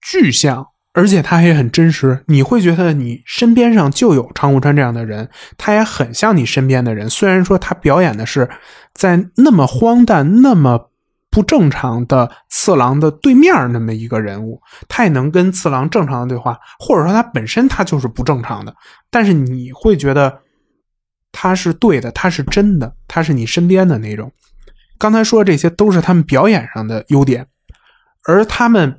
[0.00, 8.48] 具象，而且他也很真实，你会觉得你身边上就有长谷川这样的人，他也很像你身边的人，虽然说他表演的是
[8.94, 10.90] 在那么荒诞，那么。
[11.28, 18.74] 不正常的次郎的对面那么一个人物，他也能跟次郎正常的对话，或者说他本身他就是不正常的，
[19.10, 20.40] 但是你会觉得
[21.38, 24.32] 他是对的，他是真的，他是你身边的那种。
[24.96, 27.46] 刚才说这些都是他们表演上的优点，
[28.24, 28.98] 而他们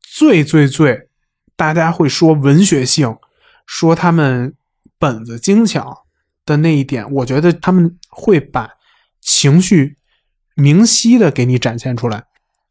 [0.00, 1.10] 最最最
[1.56, 3.18] 大家会说文学性，
[3.66, 4.54] 说他们
[4.98, 6.06] 本子精巧
[6.46, 8.70] 的那一点，我觉得他们会把
[9.20, 9.98] 情绪。
[10.56, 12.24] 明晰的给你展现出来，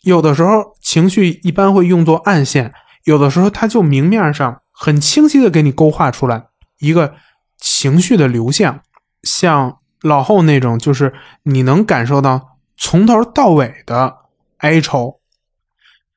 [0.03, 2.71] 有的时候情绪一般会用作暗线，
[3.03, 6.45] 有的时候他就明面上很清晰的给你勾画出来
[6.79, 7.15] 一个
[7.59, 8.81] 情绪的流向，
[9.23, 14.17] 像老后那种，就是你能感受到从头到尾的
[14.57, 15.19] 哀愁，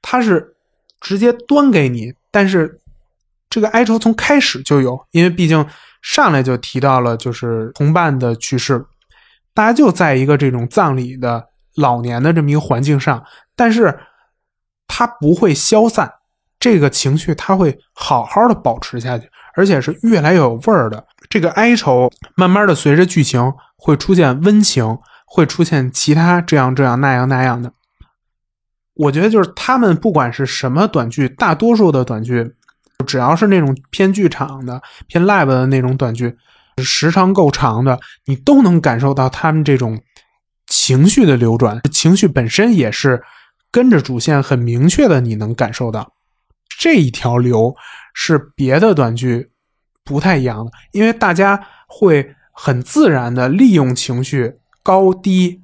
[0.01, 0.57] 它是
[1.01, 2.81] 直接端给你，但是
[3.51, 5.67] 这个哀愁从开始就有，因为毕竟
[6.01, 8.85] 上来就提到了就是同伴的去世，
[9.53, 11.49] 大家就在一个这种葬礼的。
[11.77, 13.25] 老年的这么一个环境上，
[13.57, 13.99] 但是
[14.87, 16.13] 他不会消散，
[16.61, 21.05] 这个情绪他会好好的保持下去，而且是越来越有味儿的。
[21.29, 27.73] 这个哀愁慢慢的随着剧情会出现温情，会出现其他这样这样那样那样的。
[28.95, 32.55] 我觉得就是他们不管是什么短剧，大多数的短剧，
[33.07, 36.37] 只要是那种偏剧场的、偏 live 的那种短剧，
[36.79, 40.01] 时长够长的，你都能感受到他们这种。
[40.69, 43.23] 情绪的流转，情绪本身也是
[43.71, 46.12] 跟着主线很明确的，你能感受到
[46.79, 47.75] 这一条流
[48.15, 49.51] 是别的短剧
[50.05, 55.61] 不太一样的，因为大家会很自然的利用情绪高低，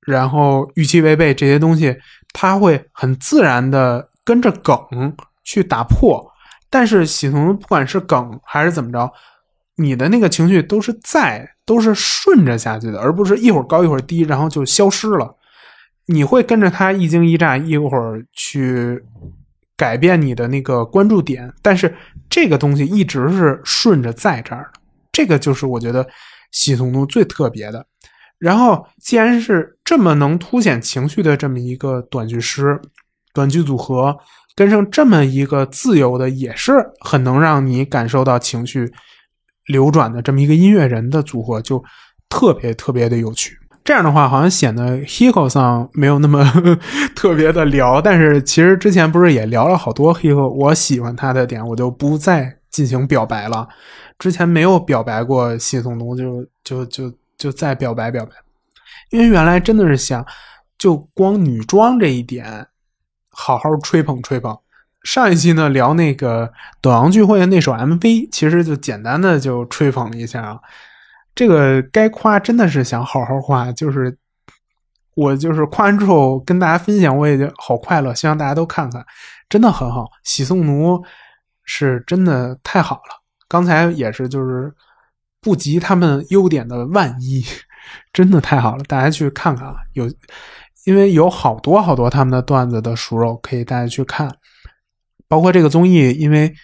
[0.00, 1.96] 然后预期违背这些东西，
[2.32, 4.76] 它会很自然的跟着梗
[5.42, 6.32] 去打破，
[6.70, 9.12] 但是喜从不管是梗还是怎么着。
[9.78, 15.36] 你的那个情绪都是在，都是顺着下去的，而不是一会儿高一会儿低，然后就消失了。
[16.06, 19.04] 你会跟着他一惊一乍，一会儿去
[19.76, 21.94] 改变你的那个关注点，但是
[22.30, 24.80] 这个东西一直是顺着在这儿的。
[25.12, 26.06] 这个就是我觉得
[26.52, 27.86] 系统中最特别的。
[28.38, 32.80] 然后，既然是这么能凸显情绪的这么一个短剧师、
[33.32, 34.16] 短剧组合，
[34.54, 38.92] 跟上这么一个自由的，也是很能让你感受到情绪。
[39.66, 41.82] 流转的这么一个音乐人的组合就
[42.28, 43.58] 特别特别的有趣。
[43.86, 46.44] 这样的话，好像显得 Hiko 上没有那么
[47.14, 48.02] 特别的聊。
[48.02, 53.68] 但是其实之前不是也聊了好多 Hiko，我喜欢他的点，我就不再进行表白了。
[54.18, 58.32] 之前没有表白过谢松东，就就就就再表白表白。
[59.10, 60.26] 因为原来真的是想
[60.76, 62.66] 就光女装这一点
[63.30, 64.58] 好好吹捧吹捧。
[65.04, 70.58] 上一期呢聊那个斗阳聚会的那首 MV，其实就简单的就吹捧了一下啊。
[71.36, 74.18] 这个该夸真的是想好好夸，就是
[75.14, 79.04] 我就是夸完之后跟大家分享，我也就好快乐，希望大家都看看，
[79.48, 80.06] 真的很好。
[80.24, 81.00] 喜送奴
[81.64, 84.74] 是真的太好了，刚才也是就是
[85.40, 87.44] 不及他们优点的万一，
[88.12, 89.76] 真的太好了，大家去看看啊。
[89.92, 90.10] 有
[90.86, 94.34] 因为有好多好多他们的段子的熟肉，可以大家去看。
[95.28, 96.54] 包括这个综艺，因为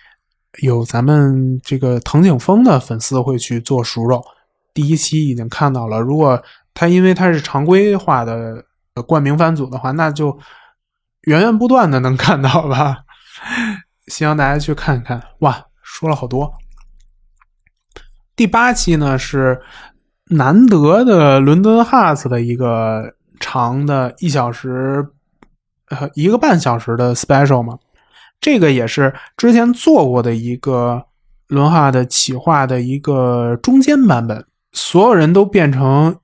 [0.63, 4.23] 有咱们这个藤井风的粉丝会去做熟肉，
[4.75, 6.01] 第一期已经看到了。
[6.01, 6.43] 如果
[6.75, 8.65] 他因为他是常规化的
[9.07, 10.39] 冠名番组的话，那就
[11.23, 13.05] 源源不断的能看到吧。
[14.09, 15.23] 希望大家去看看。
[15.41, 16.53] 哇，说了好多。
[18.35, 19.61] 第八期呢是
[20.31, 25.07] 难得的伦敦哈斯的一个长的一小时，
[25.91, 27.79] 呃，一个半小时的 special 嘛。
[28.41, 31.05] 这个也是之前做过的一个
[31.47, 36.17] 轮画的企划的一个中间版本，所有人都变成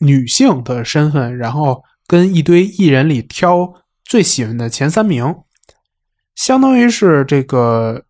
[0.00, 3.72] 女性的身份，然后跟一堆艺人里挑
[4.04, 5.34] 最喜欢的前三名，
[6.34, 8.04] 相当于是这个。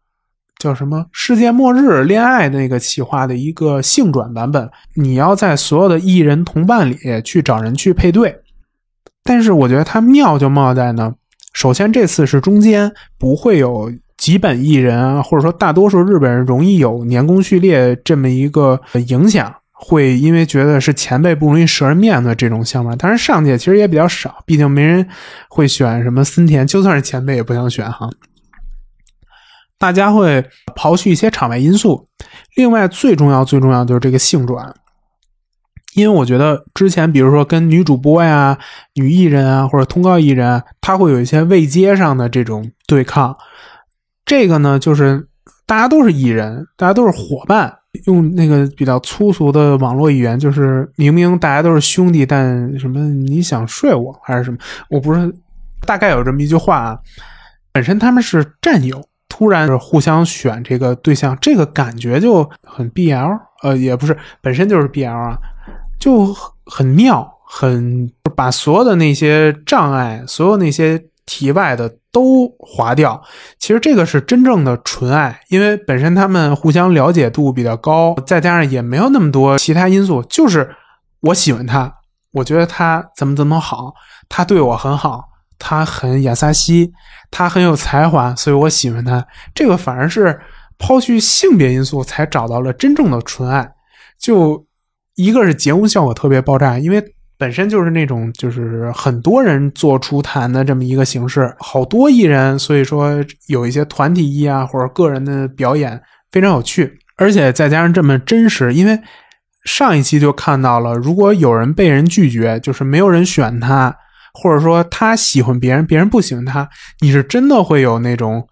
[0.59, 1.07] 叫什么？
[1.13, 8.37] 世界末日恋爱那个企划的一个性转版本，你要在所有的艺人同伴里去找人去配对。
[9.23, 11.15] 但是我觉得它妙就妙在呢，
[11.53, 22.97] 首先这次是中间不会有几本艺人啊，或者说大多数日本人容易有年功序列这么一个影响，会因为觉得是前辈不容易折人面子这种想法。
[22.97, 25.09] 当然上届其实也比较少，毕竟没人
[25.49, 28.11] 会选什么森田，就算是前辈也不想选哈。
[29.79, 32.09] 大家会刨去一些场外因素，
[32.57, 34.75] 另外最重要、最重要就是这个性转，
[35.95, 38.59] 因为我觉得之前比如说跟女主播呀、
[38.95, 43.37] 女艺人啊或者通告艺人，他会有一些位阶上的这种对抗。
[44.27, 45.29] 这个呢，就是
[45.65, 54.59] 大家都是艺人，大家都是伙伴，用那个比较粗俗的网络语言，就是明明大家都是兄弟，但什么你想睡我还是什么，
[54.91, 55.35] 我不是
[55.87, 56.99] 大概有这么一句话啊，
[57.73, 59.03] 本身他们是战友。
[59.31, 65.39] 突然是互相选这个对象，这个感觉就很 BL，呃，也不是，本身就是 BL 啊，
[66.01, 66.35] 就
[66.65, 73.23] 很妙，很把所有的那些障碍，所有那些题外的都划掉。
[73.59, 80.69] 其实这个是真正的纯爱，因为本身他们互相了解度比较高，再加上也没有那么多其他因素，就是
[81.21, 81.95] 我喜欢他，
[82.33, 83.95] 我觉得他怎么怎么好，
[84.29, 85.25] 他对我很好。
[85.61, 86.93] 他很亚萨西，
[87.33, 89.27] 他很有才华，所以我喜欢他。
[89.53, 90.41] 这个反而是
[90.79, 93.69] 抛去性别因素，才找到了真正的纯爱。
[94.21, 94.65] 就
[95.17, 97.03] 一个是节目效果特别爆炸，因为
[97.39, 105.99] 本身就是那种就是很多人做出谈的这么一个形式，好多艺人，所以说有一些团体艺啊或者个人的表演
[106.33, 109.01] 非常有趣，而且再加上这么真实，因为
[109.65, 113.97] 上一期就看到了，如果有人被人拒绝，就是没有人选他。
[114.35, 116.69] 或者说他喜欢别人，别人不喜欢他，
[117.01, 118.47] 你是真的会有那种，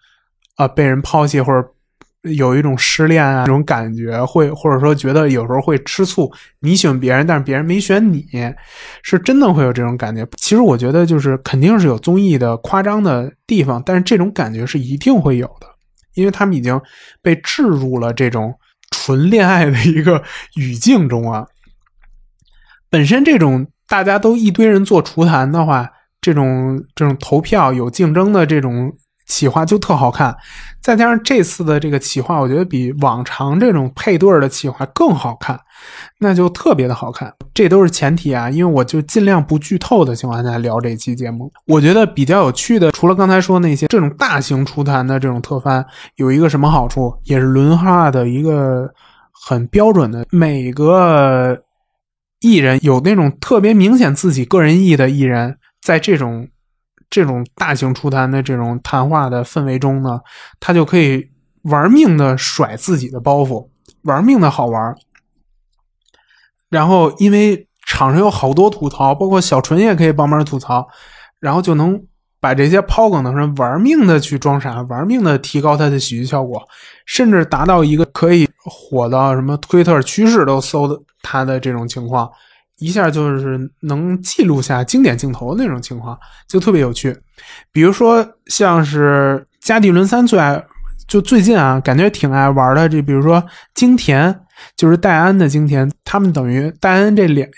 [0.57, 1.69] 啊，被人抛弃或者
[2.35, 6.33] 有一种失恋啊这种感觉，会或者说觉得有时候会吃醋。
[6.61, 8.27] 你喜欢别人，但是别人没选你，
[9.03, 10.27] 是真的会有这种感觉。
[10.37, 15.67] 其实我觉得就是肯定是有综艺的夸张的地方，但是这种感觉是一定会有的，
[16.15, 16.81] 因为他们已经
[17.23, 18.55] 被置入了这种
[18.91, 20.23] 纯恋爱的一个
[20.55, 21.47] 语境中啊。
[22.91, 23.67] 本身这种。
[23.89, 25.89] 大家都一堆人做厨坛的话，
[26.21, 28.93] 这种这种投票有竞争的这种
[29.27, 30.37] 企划就特好看。
[30.81, 35.59] 再加上这次的这个企划，我觉得比往常这种配对的企划更好看，
[36.21, 37.35] 那就特别的好看。
[37.53, 41.53] 这都是前提啊，因为我就尽量不剧透的情况下聊这期节目。
[41.67, 48.89] 我觉得比较有趣的，除了刚才说那些这种大型出坛的这种特番，有一个什么好处，也是轮哈的一个
[49.33, 51.63] 很标准的每个。
[52.41, 56.47] 艺人有那种特别明显自己个人意义的艺人，在这种
[57.09, 60.21] 这种大型出谈的这种谈话的氛围中呢，
[60.61, 61.31] 他就可以
[61.63, 63.69] 玩命的甩自己的包袱，
[64.03, 64.95] 玩命的好玩。
[66.69, 70.87] 然后因为场上有好多吐槽，包括小纯也可以帮忙吐槽，
[71.39, 72.03] 然后就能
[72.41, 76.63] 把这些抛梗的人玩命的去装傻，玩命的提高他的喜剧效果，
[77.05, 81.01] 甚至达到一个可以火到什么推特趋势都搜的。
[81.29, 82.31] 他的这种情况，
[82.79, 86.19] 一下就是能记录下经典镜头的那种情况，
[86.49, 87.17] 就特别有趣。
[87.73, 90.63] 比如说，像是加蒂伦三最爱，
[91.07, 92.89] 就最近啊，感觉挺爱玩的。
[92.89, 93.43] 这比如说
[93.75, 94.39] 金田，
[94.77, 97.49] 就是戴安的金田，他们等于戴安这两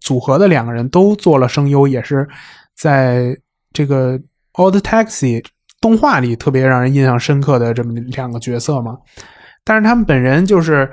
[0.00, 2.28] 组合的两个人都做了声优，也是
[2.76, 3.36] 在
[3.72, 4.18] 这个
[4.54, 5.40] 《Old Taxi》
[5.80, 8.98] 动画里特别让人印象深刻的这么两个角色嘛。
[9.62, 10.90] 但是他们本人就是。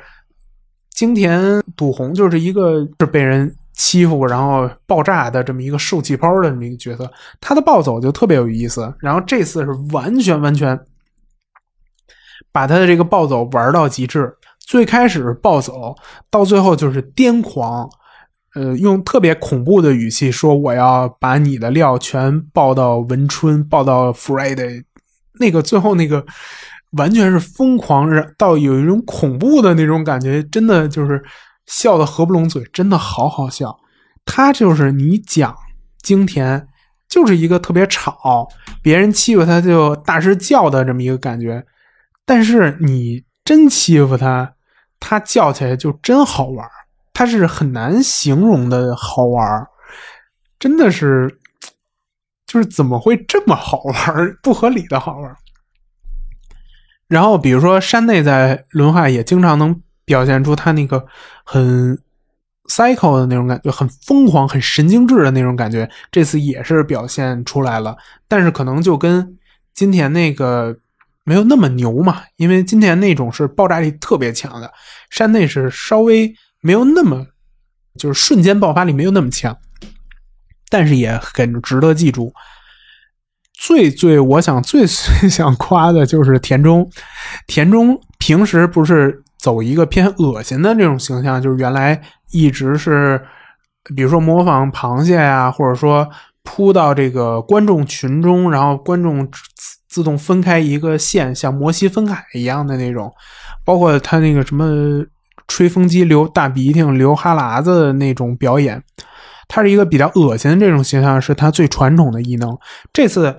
[0.94, 3.52] 金田笃宏就是一个是被人
[3.82, 8.94] 欺负，然后爆炸的这么一个受气包的这么一个角色，他的暴走就特别有意思。
[9.00, 10.80] 然后这次是完全完全
[12.52, 14.32] 把他的这个暴走玩到极致。
[14.60, 15.96] 最开始暴走，
[16.30, 17.90] 到最后就是癫狂，
[18.54, 24.84] 呃，用特别恐怖的语气说：“我要把你的料全爆到文春，爆到 Friday。”
[25.40, 26.24] 那个最后那个。
[26.98, 31.24] 完全是疯狂，到有一种恐怖的那种感觉，真的就是
[31.72, 33.80] 笑得合不拢嘴，真的好好笑。
[34.26, 35.56] 他就是你讲
[36.02, 36.68] 金田，
[37.08, 38.48] 就是一个特别吵，
[38.84, 41.66] 别人欺负他就大声叫的这么一个感觉。
[42.26, 44.54] 但是你真欺负他，
[45.00, 46.68] 他叫起来就真好玩，
[47.14, 49.66] 他是很难形容的好玩。
[50.60, 51.40] 真的是，
[52.46, 54.38] 就是怎么会这么好玩？
[54.44, 55.36] 不合理的好玩。
[57.08, 61.06] 然后比如说山内在轮画也经常能表现出他那个
[61.52, 62.00] 很
[62.70, 65.90] psycho 的那种感觉，很疯狂、很神经质的那种感觉。
[66.10, 67.98] 这次也是表现出来了，
[68.30, 69.38] 但是可能就跟
[69.74, 70.74] 金田那个
[71.26, 74.72] 没有那么牛嘛，因为金田那种是爆炸力特别强的，
[75.10, 77.28] 山内是稍微没有那么
[77.98, 79.58] 就是瞬间爆发力没有那么强，
[80.70, 82.34] 但是也很值得记住。
[83.54, 84.88] 最最我想最
[85.20, 86.90] 最想夸的就是田中，
[87.46, 92.00] 田中平时不是走一个偏恶心的这种形象，就是原来
[92.32, 93.20] 一直是，
[93.96, 96.08] 比如说模仿螃蟹呀，或者说
[96.44, 99.42] 扑到这个观众群中，然后观众自
[99.90, 103.12] 自动分开一个线，像摩西分海一样的那种，
[103.66, 105.04] 包括他那个什么
[105.48, 108.82] 吹风机流大鼻涕、流哈喇子的那种表演，
[109.48, 112.58] 他是一个比较恶心的这种形象，是他最传统的异能。
[112.94, 113.36] 这次。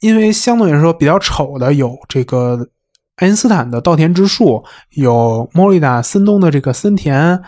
[0.00, 2.68] 因为相对来说比较丑的有这个
[3.16, 7.42] 爱因斯坦的稻田之树，有莫里达森东的这个森田，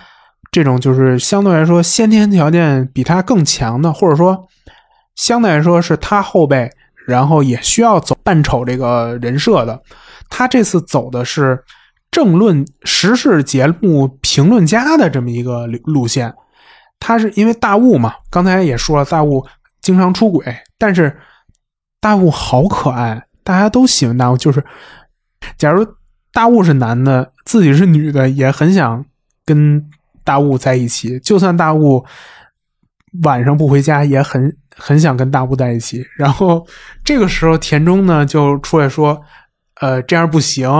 [0.50, 4.48] 这种就是相对来说先天条件比他更强的，或者说
[5.16, 6.70] 相对来说是他后辈，
[7.06, 9.80] 然后也需要走扮丑这个人设的。
[10.28, 11.62] 他这次走的是
[12.10, 16.34] 政论时事节目评论家的这么一个路线。
[17.00, 19.46] 他是因为大雾嘛，刚才也说了，大雾
[19.80, 20.44] 经常出轨，
[20.78, 21.16] 但是。
[22.00, 24.36] 大雾好可爱，大家都喜欢大雾。
[24.36, 24.64] 就是，
[25.56, 25.86] 假如
[26.32, 29.04] 大雾是男的，自己是女的，也很想
[29.44, 29.90] 跟
[30.22, 31.18] 大雾在一起。
[31.20, 32.04] 就算大雾
[33.22, 36.06] 晚上不回家，也很很想跟大雾在一起。
[36.16, 36.66] 然后
[37.04, 39.20] 这个时候，田中呢就出来说
[39.80, 40.70] ：“呃，这样不行，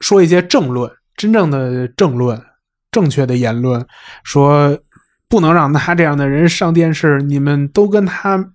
[0.00, 2.42] 说一些正论，真正的正论，
[2.90, 3.86] 正确的言论，
[4.22, 4.78] 说
[5.28, 7.18] 不能让他这样的人上电视。
[7.22, 8.52] 你们都跟他。”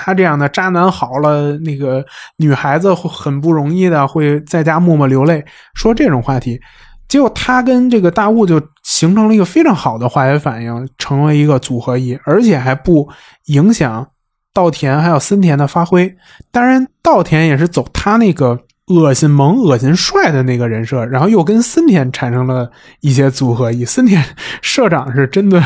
[0.00, 2.04] 他这样的渣男好了，那个
[2.36, 5.44] 女孩子很不容易的会在家默默流泪，
[5.74, 6.60] 说这种话题，
[7.08, 13.08] 结果他跟这个大雾就形成了一个非常好的化学反应，成为一个组合一，而且还不
[13.46, 14.06] 影响
[14.54, 16.14] 稻田还有森田的发挥。
[16.52, 22.70] 当然，稻田也是走他那个恶心萌、恶心帅的那个人设，然后又跟森田产生了
[23.00, 23.84] 一些组合一。
[23.84, 24.24] 森田
[24.62, 25.60] 社长是真的，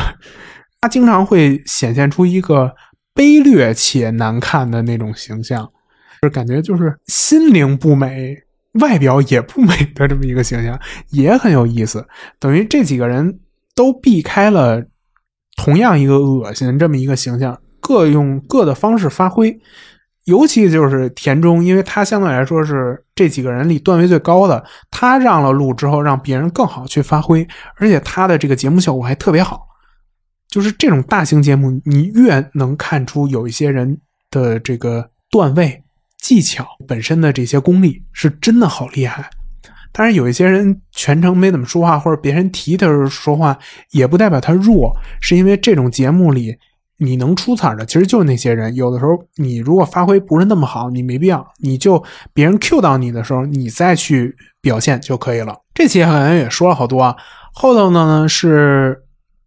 [0.81, 2.73] 他经常会显现出一个。
[3.15, 5.63] 卑劣且难看的那种形象，
[6.21, 8.35] 就是感觉就是心灵不美，
[8.79, 12.07] 外表也不美的这么一个形象，也很有意思。
[12.39, 13.39] 等于这几个人
[13.75, 14.83] 都避开了
[15.55, 19.59] 同样一个恶心这么一个形象，各用各的方式发挥。
[20.25, 27.45] 尤其就是田中，因为他相对来说是这几个人里段位最高的，他让了路之后，让别人更好去发挥，
[27.75, 29.67] 而且他的这个节目效果还特别好。
[30.53, 33.97] 就是这种大型节目，你越能看出有一些人
[34.29, 35.81] 的这个段位、
[36.19, 39.27] 技巧本身的这些功力是真的好厉害。
[39.91, 43.57] 当然，有一些人全程没怎么说话，或者别人提他说话，
[43.93, 46.55] 也不代表他弱，是因为这种节目里
[46.99, 48.75] 你能出彩的，其实就是那些人。
[48.75, 55.57] 有的时候你如果发挥不是那么好，你没必要，你就别人 Q 到你的时候，你再去表现就可以了。
[55.73, 57.15] 这期好像也说了好多啊，
[57.55, 58.99] 后头呢是。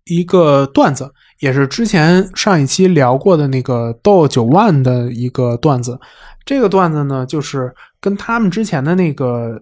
[0.07, 5.99] 一个段子，也是之前上一期聊过的那个斗九万的一个段子。
[6.45, 9.61] 这个段子呢，就是跟他们之前的那个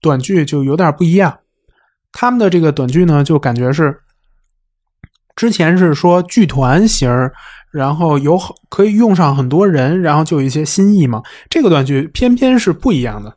[0.00, 1.38] 短剧就有点不一样。
[2.12, 3.96] 他们的这个短剧呢，就感觉是
[5.36, 7.08] 之前是说剧团型，
[7.70, 8.36] 然后有
[8.68, 11.22] 可以用上很多人，然后就有一些新意嘛。
[11.48, 13.36] 这个短剧偏偏是不一样的。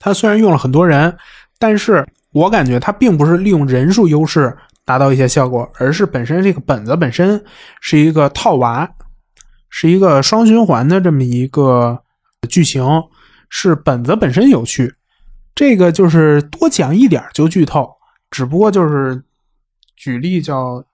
[0.00, 1.16] 他虽然用了很多人，
[1.58, 4.56] 但是我感觉他并不是利用人数优势。
[4.86, 7.44] 达到一些效果，而是本身这个本子本身
[7.80, 8.88] 是一个套娃，
[9.68, 12.02] 是一个双循环的这么一个
[12.48, 12.82] 剧情，
[13.50, 14.94] 是本子本身有趣。
[15.56, 17.90] 这个就是多讲一点就剧透，
[18.30, 19.20] 只不过就是
[19.96, 20.84] 举例叫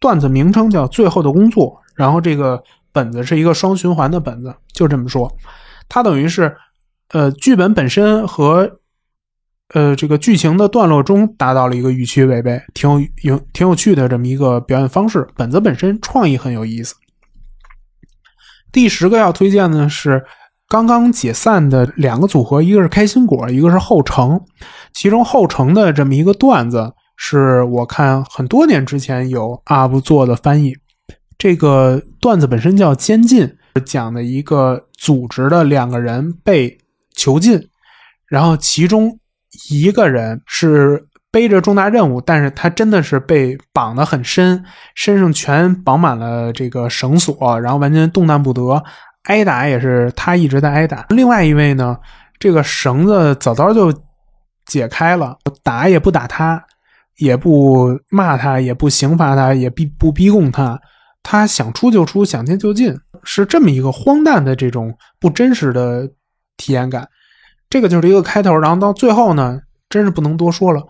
[0.00, 5.30] 段子名称叫《最后的工作》，然后这个本子是一个双循环的本子，就这么说，
[5.88, 6.56] 它等于是
[7.10, 8.80] 呃剧本本身和。
[9.74, 15.26] 呃，这个剧情的段落中达到了一个预期违背，挺有有挺有趣的这么一个表演方式。
[15.36, 16.94] 本子本身创意很有意思。
[18.70, 20.24] 第十个要推荐的是
[20.68, 24.40] 刚刚解散的两个组合，一个是开心果，一个是后城。
[24.92, 30.76] 其中后城的这么一个段子，是我看很多年之前有 UP 做的翻译。
[31.36, 36.78] 这个段子本身叫监禁，讲的一个组织的两个人被
[37.16, 37.68] 囚禁，
[38.28, 39.18] 然后其中。
[39.70, 48.82] 一个人是背着重大任务，但是他真的是被绑得很深，身上全绑满了这个绳索，然后完全动弹不得，
[49.24, 51.06] 挨打也是他一直在挨打。
[51.08, 51.96] 另外一位呢，
[52.38, 53.92] 这个绳子早早就
[54.66, 56.62] 解开了，打也不打他，
[57.18, 60.80] 也不骂他，也不刑罚他，也逼不逼供他，
[61.22, 62.94] 他想出就出，想进就进，
[63.24, 66.08] 是这么一个荒诞的这种不真实的
[66.56, 67.08] 体验感。
[67.70, 70.82] 这个就是一个开头，然后到最后呢，真是不能多说了。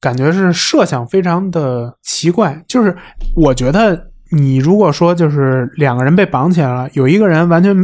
[0.00, 2.96] 感觉是设想非常的奇怪，就是
[3.36, 7.74] 我觉得你如果说就是两个人被绑起来了，有一个人完全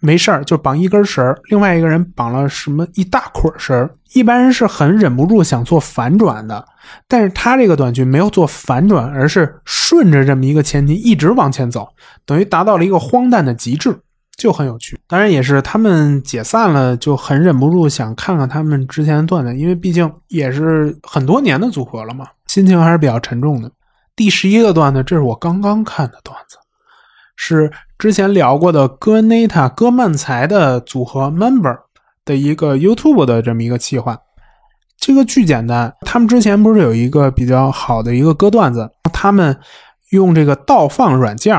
[0.00, 6.64] 没事儿，就绑一根绳儿，另外一个人绑了什么一大捆绳儿，一般人是很忍不住想做反转的，
[7.06, 11.86] 但是他这个短剧没有做反转，而是顺着这么一个前提一直往前走，
[12.24, 13.98] 等于达到了一个荒诞的极致。
[14.36, 23.70] 就很有趣，当然也是他们解散了，就很忍不住想看看他们之前的段子，因为毕竟也是很多年的组合了嘛，心情还是比较沉重的。
[24.14, 26.58] 第十一个段子，这是我刚刚看的段子，
[27.34, 31.78] 是之前聊过的哥内塔哥曼才的组合 Member
[32.24, 34.18] 的一个 YouTube 的这么一个企划。
[34.98, 39.56] 这个巨简单，他们之前不是有一个比较好的一个歌段子，他们
[40.10, 41.56] 用这个倒放软件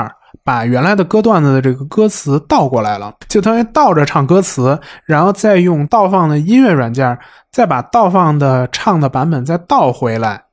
[0.48, 7.20] 把原来的歌段子的这个歌词倒过来了，就等于倒着唱歌词，然后再用倒放的音乐软件，
[7.52, 10.46] 再把倒放的唱的版本再倒回来，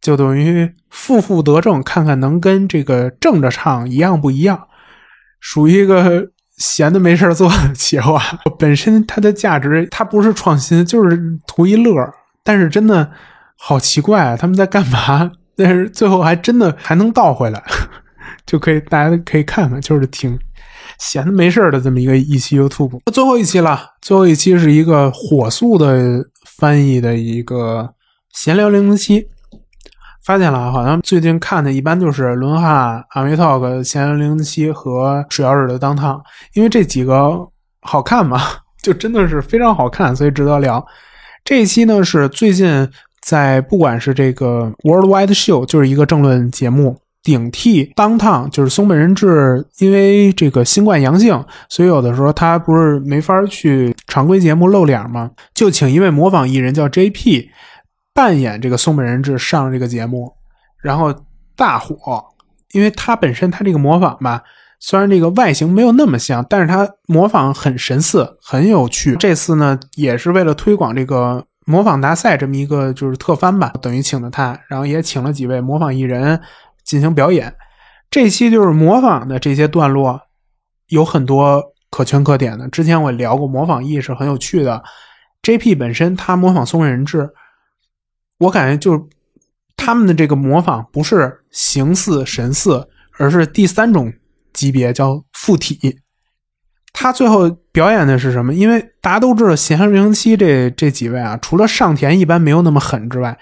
[0.00, 4.68] 就等于负负得正，看看能跟这个正着唱一样不一样，
[5.38, 8.22] 属于一个闲的没事做的企划。
[8.58, 11.92] 本身它的价值，它不是创新，就是图一乐。
[12.42, 13.10] 但是真的
[13.58, 15.30] 好奇怪，他们在干嘛？
[15.54, 17.62] 但是最后还真的还能倒回来。
[18.46, 20.38] 就可以，大家可以看看，就是挺
[20.98, 23.00] 闲的没事的这么一个一期 YouTube。
[23.12, 26.24] 最后一期了，最后一期是一个火速的
[26.58, 27.92] 翻译的一个
[28.32, 29.26] 闲聊零零七。
[30.24, 36.22] 发现了，好像最近看的一般就是伦哈、阿维 Talk、闲聊零零七和水曜日的当汤，
[36.54, 37.44] 因为这几个
[37.80, 38.40] 好看嘛，
[38.80, 40.86] 就真的是非常好看，所以值得聊。
[41.44, 42.88] 这一期呢是最近
[43.20, 46.96] 在不管是这个 Worldwide Show，就是一个政论节目。
[47.22, 55.30] 顶替当趟就是松本人志，因为这个新冠阳性，所以有的时候他不是没法去常规节目露脸吗？
[55.54, 57.48] 就请一位模仿艺人叫 JP
[58.12, 60.32] 扮演这个松本人志上这个节目，
[60.82, 61.14] 然后
[61.56, 62.24] 大火。
[62.72, 64.42] 因为他本身他这个模仿吧，
[64.80, 69.14] 虽然这个外形没有那么像，但是他模仿很神似，很有趣。
[69.16, 76.40] 这次呢，也是为了推广这个模仿大赛这么一个就是特番吧，等于请的他，然后也请了几位模仿艺人。
[76.84, 77.54] 进行表演，
[78.10, 80.20] 这期就是模仿的这些段落，
[80.88, 82.68] 有很多可圈可点的。
[82.68, 84.82] 之前我聊过模仿艺是很有趣的
[85.42, 87.30] ，J.P 本身他模仿松人志，
[88.38, 89.08] 我感觉就
[89.76, 94.12] 他们的这个模仿不是形似神似，而是第三种
[94.52, 95.98] 级别叫附体。
[96.92, 98.52] 他最后表演的是什么？
[98.52, 103.38] 因为大家都知道闲零零七这这几位啊，除了上田一般没有那么狠之外。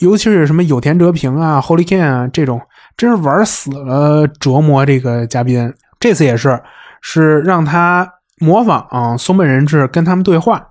[0.00, 2.60] 尤其是什么有田哲平啊、Holy Can 啊这种，
[2.96, 5.72] 真是玩死了折磨这个嘉宾。
[5.98, 6.60] 这次也是，
[7.02, 10.68] 是让他模仿松本人志跟他们对话，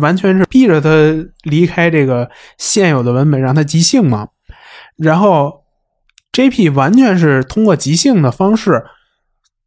[0.00, 0.88] 完全是逼着他
[1.42, 4.28] 离开这个现有的文本，让他即兴嘛。
[4.96, 5.64] 然后
[6.32, 8.84] JP 完全是通过即兴的方式，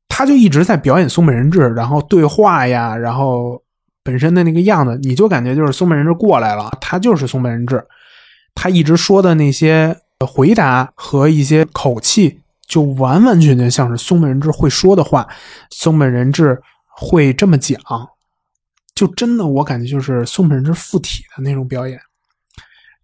[0.07, 3.61] 他就一直在表演松本人志，然后对话呀，然后
[4.03, 7.83] 本身的那个样子，你就感觉就是松本人志过来了，他就是松本人志。
[8.59, 9.95] 他一直说的那些
[10.25, 15.27] 回答和一些口气，就完完全全像是松本人志会说的话。
[15.69, 17.79] 松本人志会这么讲，
[18.95, 21.99] 就真的我感觉就是松本人志附体的那种表演。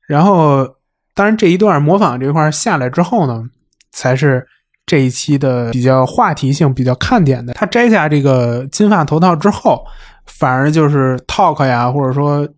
[0.07, 0.67] 然后，
[1.13, 3.43] 当然这一段模仿这块下来之后呢，
[3.91, 4.47] 才是
[4.87, 7.53] 这一期的比较话题性、比较看点的。
[7.53, 9.85] 他摘下这个金发头套之后，
[10.25, 12.49] 反而就是 talk 呀，或者说。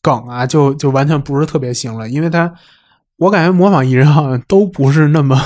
[0.00, 2.52] 梗啊，就就完全不是特别行了，因为他，
[3.16, 5.40] 我感觉模仿艺人好像都不是那么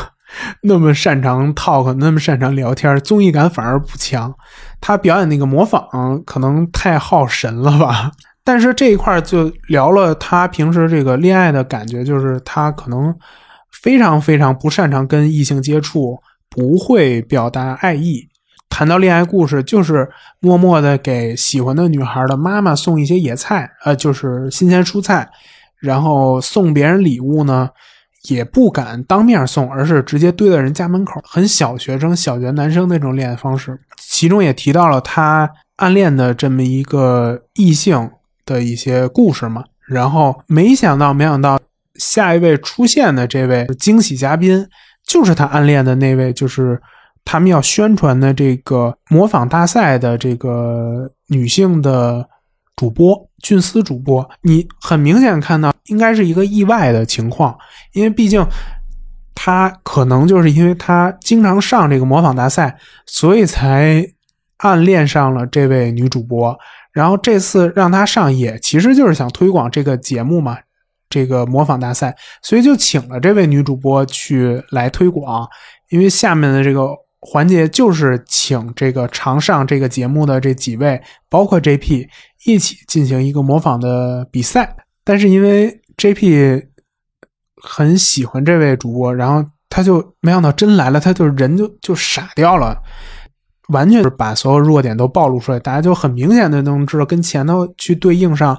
[0.63, 4.35] 那么擅长 talk，那么擅长聊天，综艺感反而不强。
[4.81, 5.89] 他表演那个模仿
[6.25, 8.13] 可能太耗神了吧？
[8.45, 13.15] 但是这一块就聊了他平时这个恋爱的感觉，就是他可能
[13.83, 16.19] 非常非常不擅长跟异性接触，
[16.49, 18.29] 不会表达爱意。
[18.69, 20.09] 谈到恋爱故事，就是
[20.41, 25.29] 默默的给喜欢的女孩的妈妈送一些野菜，呃，就是新鲜蔬菜，
[25.81, 27.71] 然后送别人礼物呢，
[28.29, 33.79] 也不敢当面送，而是直接堆在人家门口，很小学生、小学男生那种恋爱方式。
[33.97, 38.11] 其中也提到了他暗恋的这么一个异性
[38.45, 39.65] 的一些故事嘛。
[39.87, 41.59] 然后没想到，没想到
[41.95, 44.67] 下一位出现的这位惊喜嘉宾，
[45.07, 46.81] 就是他暗恋的那位，就是
[47.27, 52.27] 他们要宣传的这个模仿大赛的这个女性的
[52.77, 54.27] 主播俊思主播。
[54.43, 57.59] 你很明显看到，应该是一个意外的情况，
[57.93, 58.47] 因为毕竟
[59.35, 64.07] 他可能就是因为他经常上这个模仿大赛，所以才
[64.59, 66.57] 暗恋上了这位女主播。
[66.93, 70.57] 然后这次让他上，也其实就是想推广这个节目嘛。
[71.09, 75.47] 这个模仿大赛，所以就请了这位女主播去来推广。
[75.91, 76.89] 因为下面的这个
[77.29, 82.07] 环节就是请这个常上这个节目的这几位，包括 JP
[82.45, 84.77] 一起进行一个模仿的比赛。
[85.03, 86.69] 但是因为 JP
[87.61, 92.81] 很喜欢这位主播，然后他就没想到真来了，他就人就就傻掉了，
[93.71, 98.57] 完全是把所有弱点都暴露出来，大家就很明显的能知道跟前头去对应上，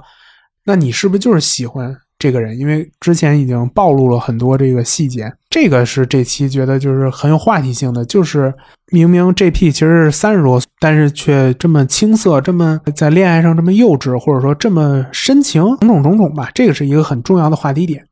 [0.66, 1.98] 那你是不是就是喜欢？
[2.20, 8.52] 这个人，因为之前已经暴露了很多这个细节，这个是这期觉得就是很有话题性的，就是
[8.92, 18.04] 明明 J.P 其实是三十多岁，但是却这么青涩，这么在恋爱上这么幼稚，或者说这么深情，种种种种吧，这个是一个很重要的话题点。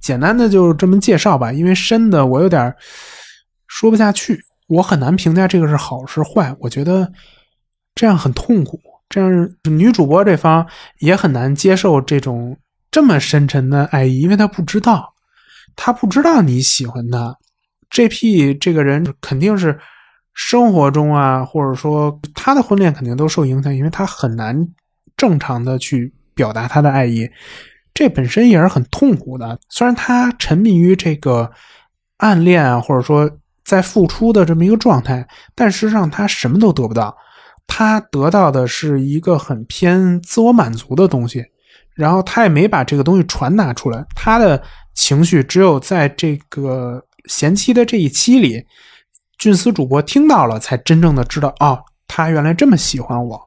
[0.00, 2.74] 简单的就这么介绍吧，因为深的我有点
[3.68, 4.38] 说不下去，
[4.68, 7.10] 我很难评价这个是好是坏，我觉得
[7.94, 8.78] 这样很痛苦，
[9.08, 10.66] 这样女主播这方
[10.98, 12.54] 也很难接受这种。
[12.96, 15.12] 这么深沉的爱意，因为他不知道，
[15.76, 17.36] 他不知道你喜欢他。
[17.90, 18.54] J.P.
[18.54, 19.78] 这个人肯定是
[20.32, 24.66] 生活中啊，或者说他的婚恋肯定都受影响，因为他很难
[25.14, 27.28] 正常的去表达他的爱意，
[27.92, 29.58] 这本身也是很痛苦的。
[29.68, 31.52] 虽然他沉迷于这个
[32.16, 33.30] 暗恋啊，或者说
[33.62, 37.14] 在付出的这么一个状态，但实际上他什么都得不到，
[37.66, 41.44] 他得到的是一个很偏自我满足的东西。
[41.96, 44.62] 然后他也没把这个东西传达出来，他的
[44.94, 48.62] 情绪只有在这个贤妻的这一期里，
[49.38, 53.40] 俊司主播听到了，才真正的知道哦，他原来这么喜欢我。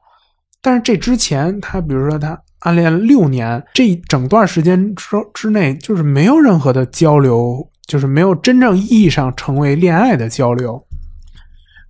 [0.60, 10.84] 但是这之前，他比如说他暗恋六年，这一整段时间之之内，就是没有任何的交流，就是没有真正意义上成为恋爱的交流。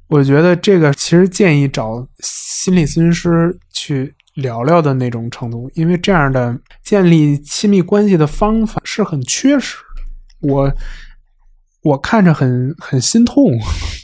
[0.09, 4.15] 我觉得这个其实建议找心理咨询师去。
[4.35, 10.49] 聊聊的那种程度，因为这样的建立亲密关系的方法是很缺失的。
[10.49, 10.73] 我
[11.83, 13.53] 我看着很很心痛，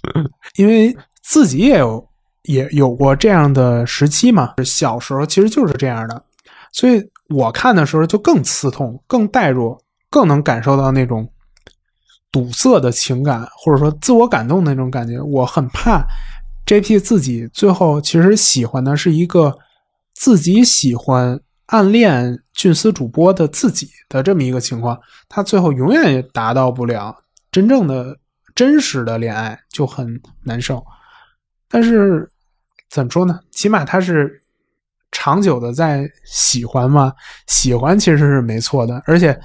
[0.59, 2.09] 因为自己也有
[2.43, 4.55] 也有过这样的时期嘛。
[4.65, 6.23] 小时候其实就是这样的，
[6.73, 9.79] 所以我看的时候就更刺痛、更代入、
[10.11, 11.27] 更能感受到那种
[12.33, 15.21] 堵塞的情感，或者说自我感动的那种感觉。
[15.21, 16.05] 我很怕
[16.67, 16.99] J.P.
[16.99, 19.57] 自己最后其实喜欢的是一个。
[20.17, 24.99] 自己喜欢暗恋俊司主播的自己的这么一个情况，
[25.29, 27.15] 他最后永远也达到不了
[27.53, 28.17] 真正的
[28.55, 30.83] 真实的恋爱，就很难受。
[31.69, 32.27] 但是
[32.89, 33.39] 怎么说呢？
[33.51, 34.41] 起码他是
[35.13, 37.13] 长久的在喜欢嘛，
[37.47, 39.03] 喜欢其实是没错的。
[39.05, 39.39] 而且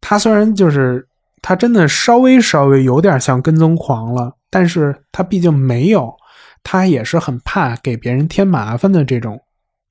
[0.00, 1.06] 他虽然就是
[1.42, 6.14] 他真的稍微稍微有点像跟踪狂了，但是他毕竟没有，
[6.62, 9.38] 他也是很怕给别人添麻烦的这种。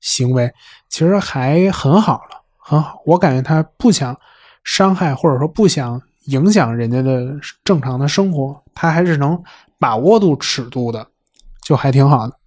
[0.04, 0.52] 行为
[0.90, 3.00] 其实还很好了，很好。
[3.06, 4.14] 我感觉他不想
[4.62, 7.34] 伤害，或者说不想影响人家的
[7.64, 9.42] 正常的生活，他还是能
[9.78, 11.06] 把握住尺度的，
[11.62, 12.38] 就还挺好的。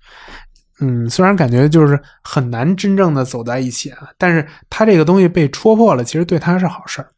[0.81, 7.09] 嗯，虽然感觉就是很难真正的走在一起啊，但是他这个东西被戳破了，其实对他是好事儿。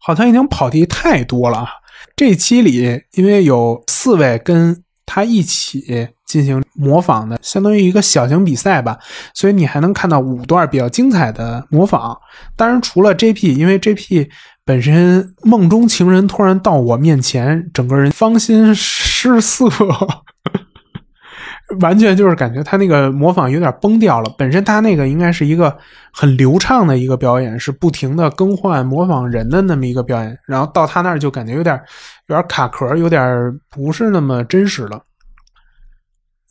[0.00, 1.68] 好像已经跑题太多了啊！
[2.16, 6.08] 这期里因为有四位跟他一起。
[6.34, 8.98] 进行模仿的，相当于一个小型比赛吧，
[9.34, 12.18] 所以你还能看到五段比较精彩的模仿。
[12.56, 14.28] 当然，除了 JP，因为 JP
[14.64, 19.66] 本身梦中情人突然到我面前，整个人芳心失色，
[21.80, 24.34] 完全就是感觉他那个模仿有点崩掉了。
[24.36, 25.78] 本身他那个应该是一个
[26.12, 31.80] 很流畅的一个表演，是不停的更换模仿人的那么一个表演，然后到他那儿就感觉有点
[32.26, 33.22] 有点卡壳，有点
[33.70, 35.00] 不是那么真实了。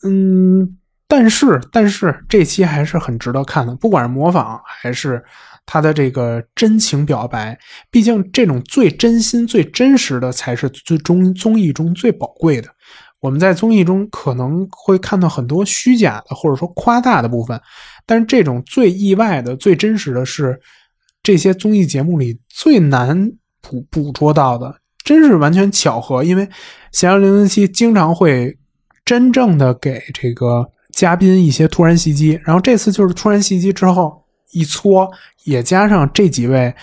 [0.06, 0.78] 嗯，
[1.08, 5.24] 但是但是这期还是很值得看的，不管是模仿还是
[5.66, 7.58] 他的这个真情表白，
[7.90, 12.70] 毕竟这种最真心、最真实的才是最终综艺中最宝贵的。
[13.22, 17.62] 我们在综艺中可能会看到很多虚假的或者说夸大的部分，
[18.06, 20.60] 但是这种最意外的、最真实的是
[21.22, 23.32] 这些综艺节目里最难
[23.62, 24.76] 捕捕捉到的，
[25.06, 26.24] 真是完全巧合。
[26.26, 26.46] 因为
[26.92, 28.58] 《咸阳零零七》经常会。
[29.14, 35.08] 真正的给这个嘉宾一些突然袭击，然后这次就是突然袭击之后一搓，
[35.44, 36.74] 也加上这几位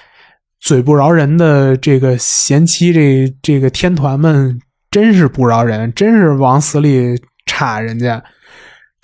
[0.61, 4.57] 嘴不饶人的这个贤妻，这这个天团们
[4.93, 8.23] 真是不饶人，真是往死里插人家。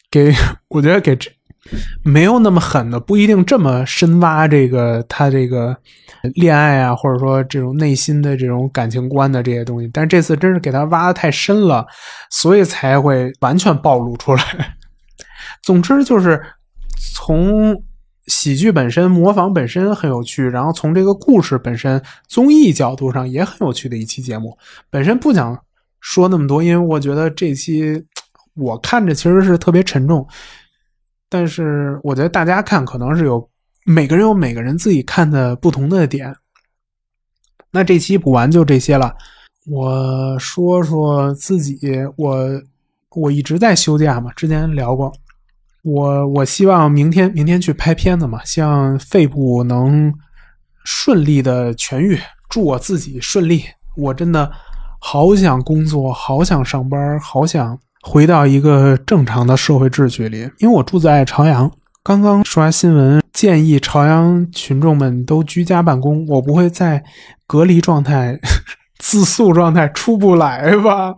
[0.08, 0.32] 给
[0.68, 1.28] 我觉得给这
[2.04, 5.76] 没有那么狠的，不一定这么深挖这个他这个
[6.34, 9.90] 恋爱啊，或者说这种内心的这种感情观的这些东西。
[9.92, 11.86] 但是这次真是给他挖的太深了，
[12.30, 14.42] 所以才会完全暴露出来。
[15.62, 16.42] 总之就是
[17.14, 17.82] 从。
[18.28, 24.58] 喜剧本身模仿本身很有趣，然后从这个故事本身综艺角度上也很有趣的一期节目。
[24.90, 25.56] 本身不想
[26.00, 28.04] 说那么多，因为我觉得这期
[28.56, 30.26] 我看着其实是特别沉重，
[31.28, 33.48] 但是我觉得大家看可能是有
[33.88, 36.34] 每个人有每个人自己看的不同的点。
[37.70, 39.14] 那这期补完就这些了，
[39.66, 41.78] 我说说自己，
[42.16, 42.36] 我
[43.14, 45.12] 我一直在休假嘛，之前聊过。
[45.84, 50.12] 我我希望明天明天去拍片子嘛，希望肺部能
[50.84, 52.18] 顺利的痊愈，
[52.48, 53.62] 祝我自己顺利。
[53.96, 54.50] 我真的
[54.98, 60.38] 好想工作，好想上班，好想回到一个正常的社会秩序里。
[60.58, 61.70] 因为我住在朝阳，
[62.06, 67.02] 刚刚刷新闻，建议朝阳群众们都居家办公，我不会在
[67.48, 68.38] 隔离状态。
[68.98, 71.12] 自诉状态出不来吧？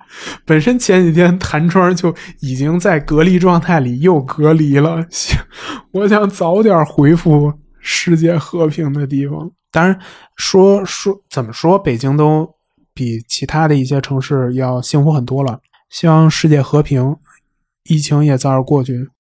[0.47, 5.05] 本身前几天弹窗就已经在隔离状态里，又隔离了。
[5.93, 9.51] 我想早点恢复世界和平的地方。
[9.70, 10.01] 当然，
[10.36, 12.49] 说说怎么说，北京都
[12.95, 15.61] 比其他的一些城市要幸福很多了。
[15.91, 17.14] 希望世界和平，
[17.84, 19.11] 疫情也早点过去。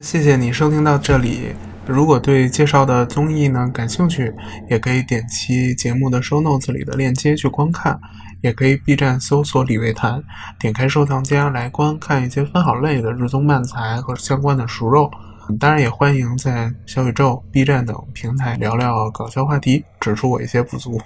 [0.00, 1.54] 谢谢你收听到这里。
[1.86, 4.32] 如果对介绍的综艺呢感兴趣，
[4.70, 8.00] 也可以点击节目的 show notes 里的链接去观看，
[8.40, 10.22] 也可以 B 站搜索李维谈，
[10.58, 15.10] 点开收藏夹来观看一些分好类的日综漫才和相关的熟肉。
[15.58, 20.98] 当然，也欢迎在小宇宙、B 站等平台聊聊搞笑话题，指出我一些不足。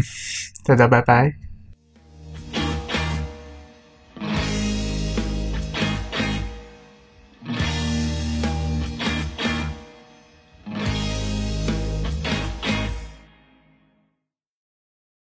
[0.66, 1.43] 大家拜拜。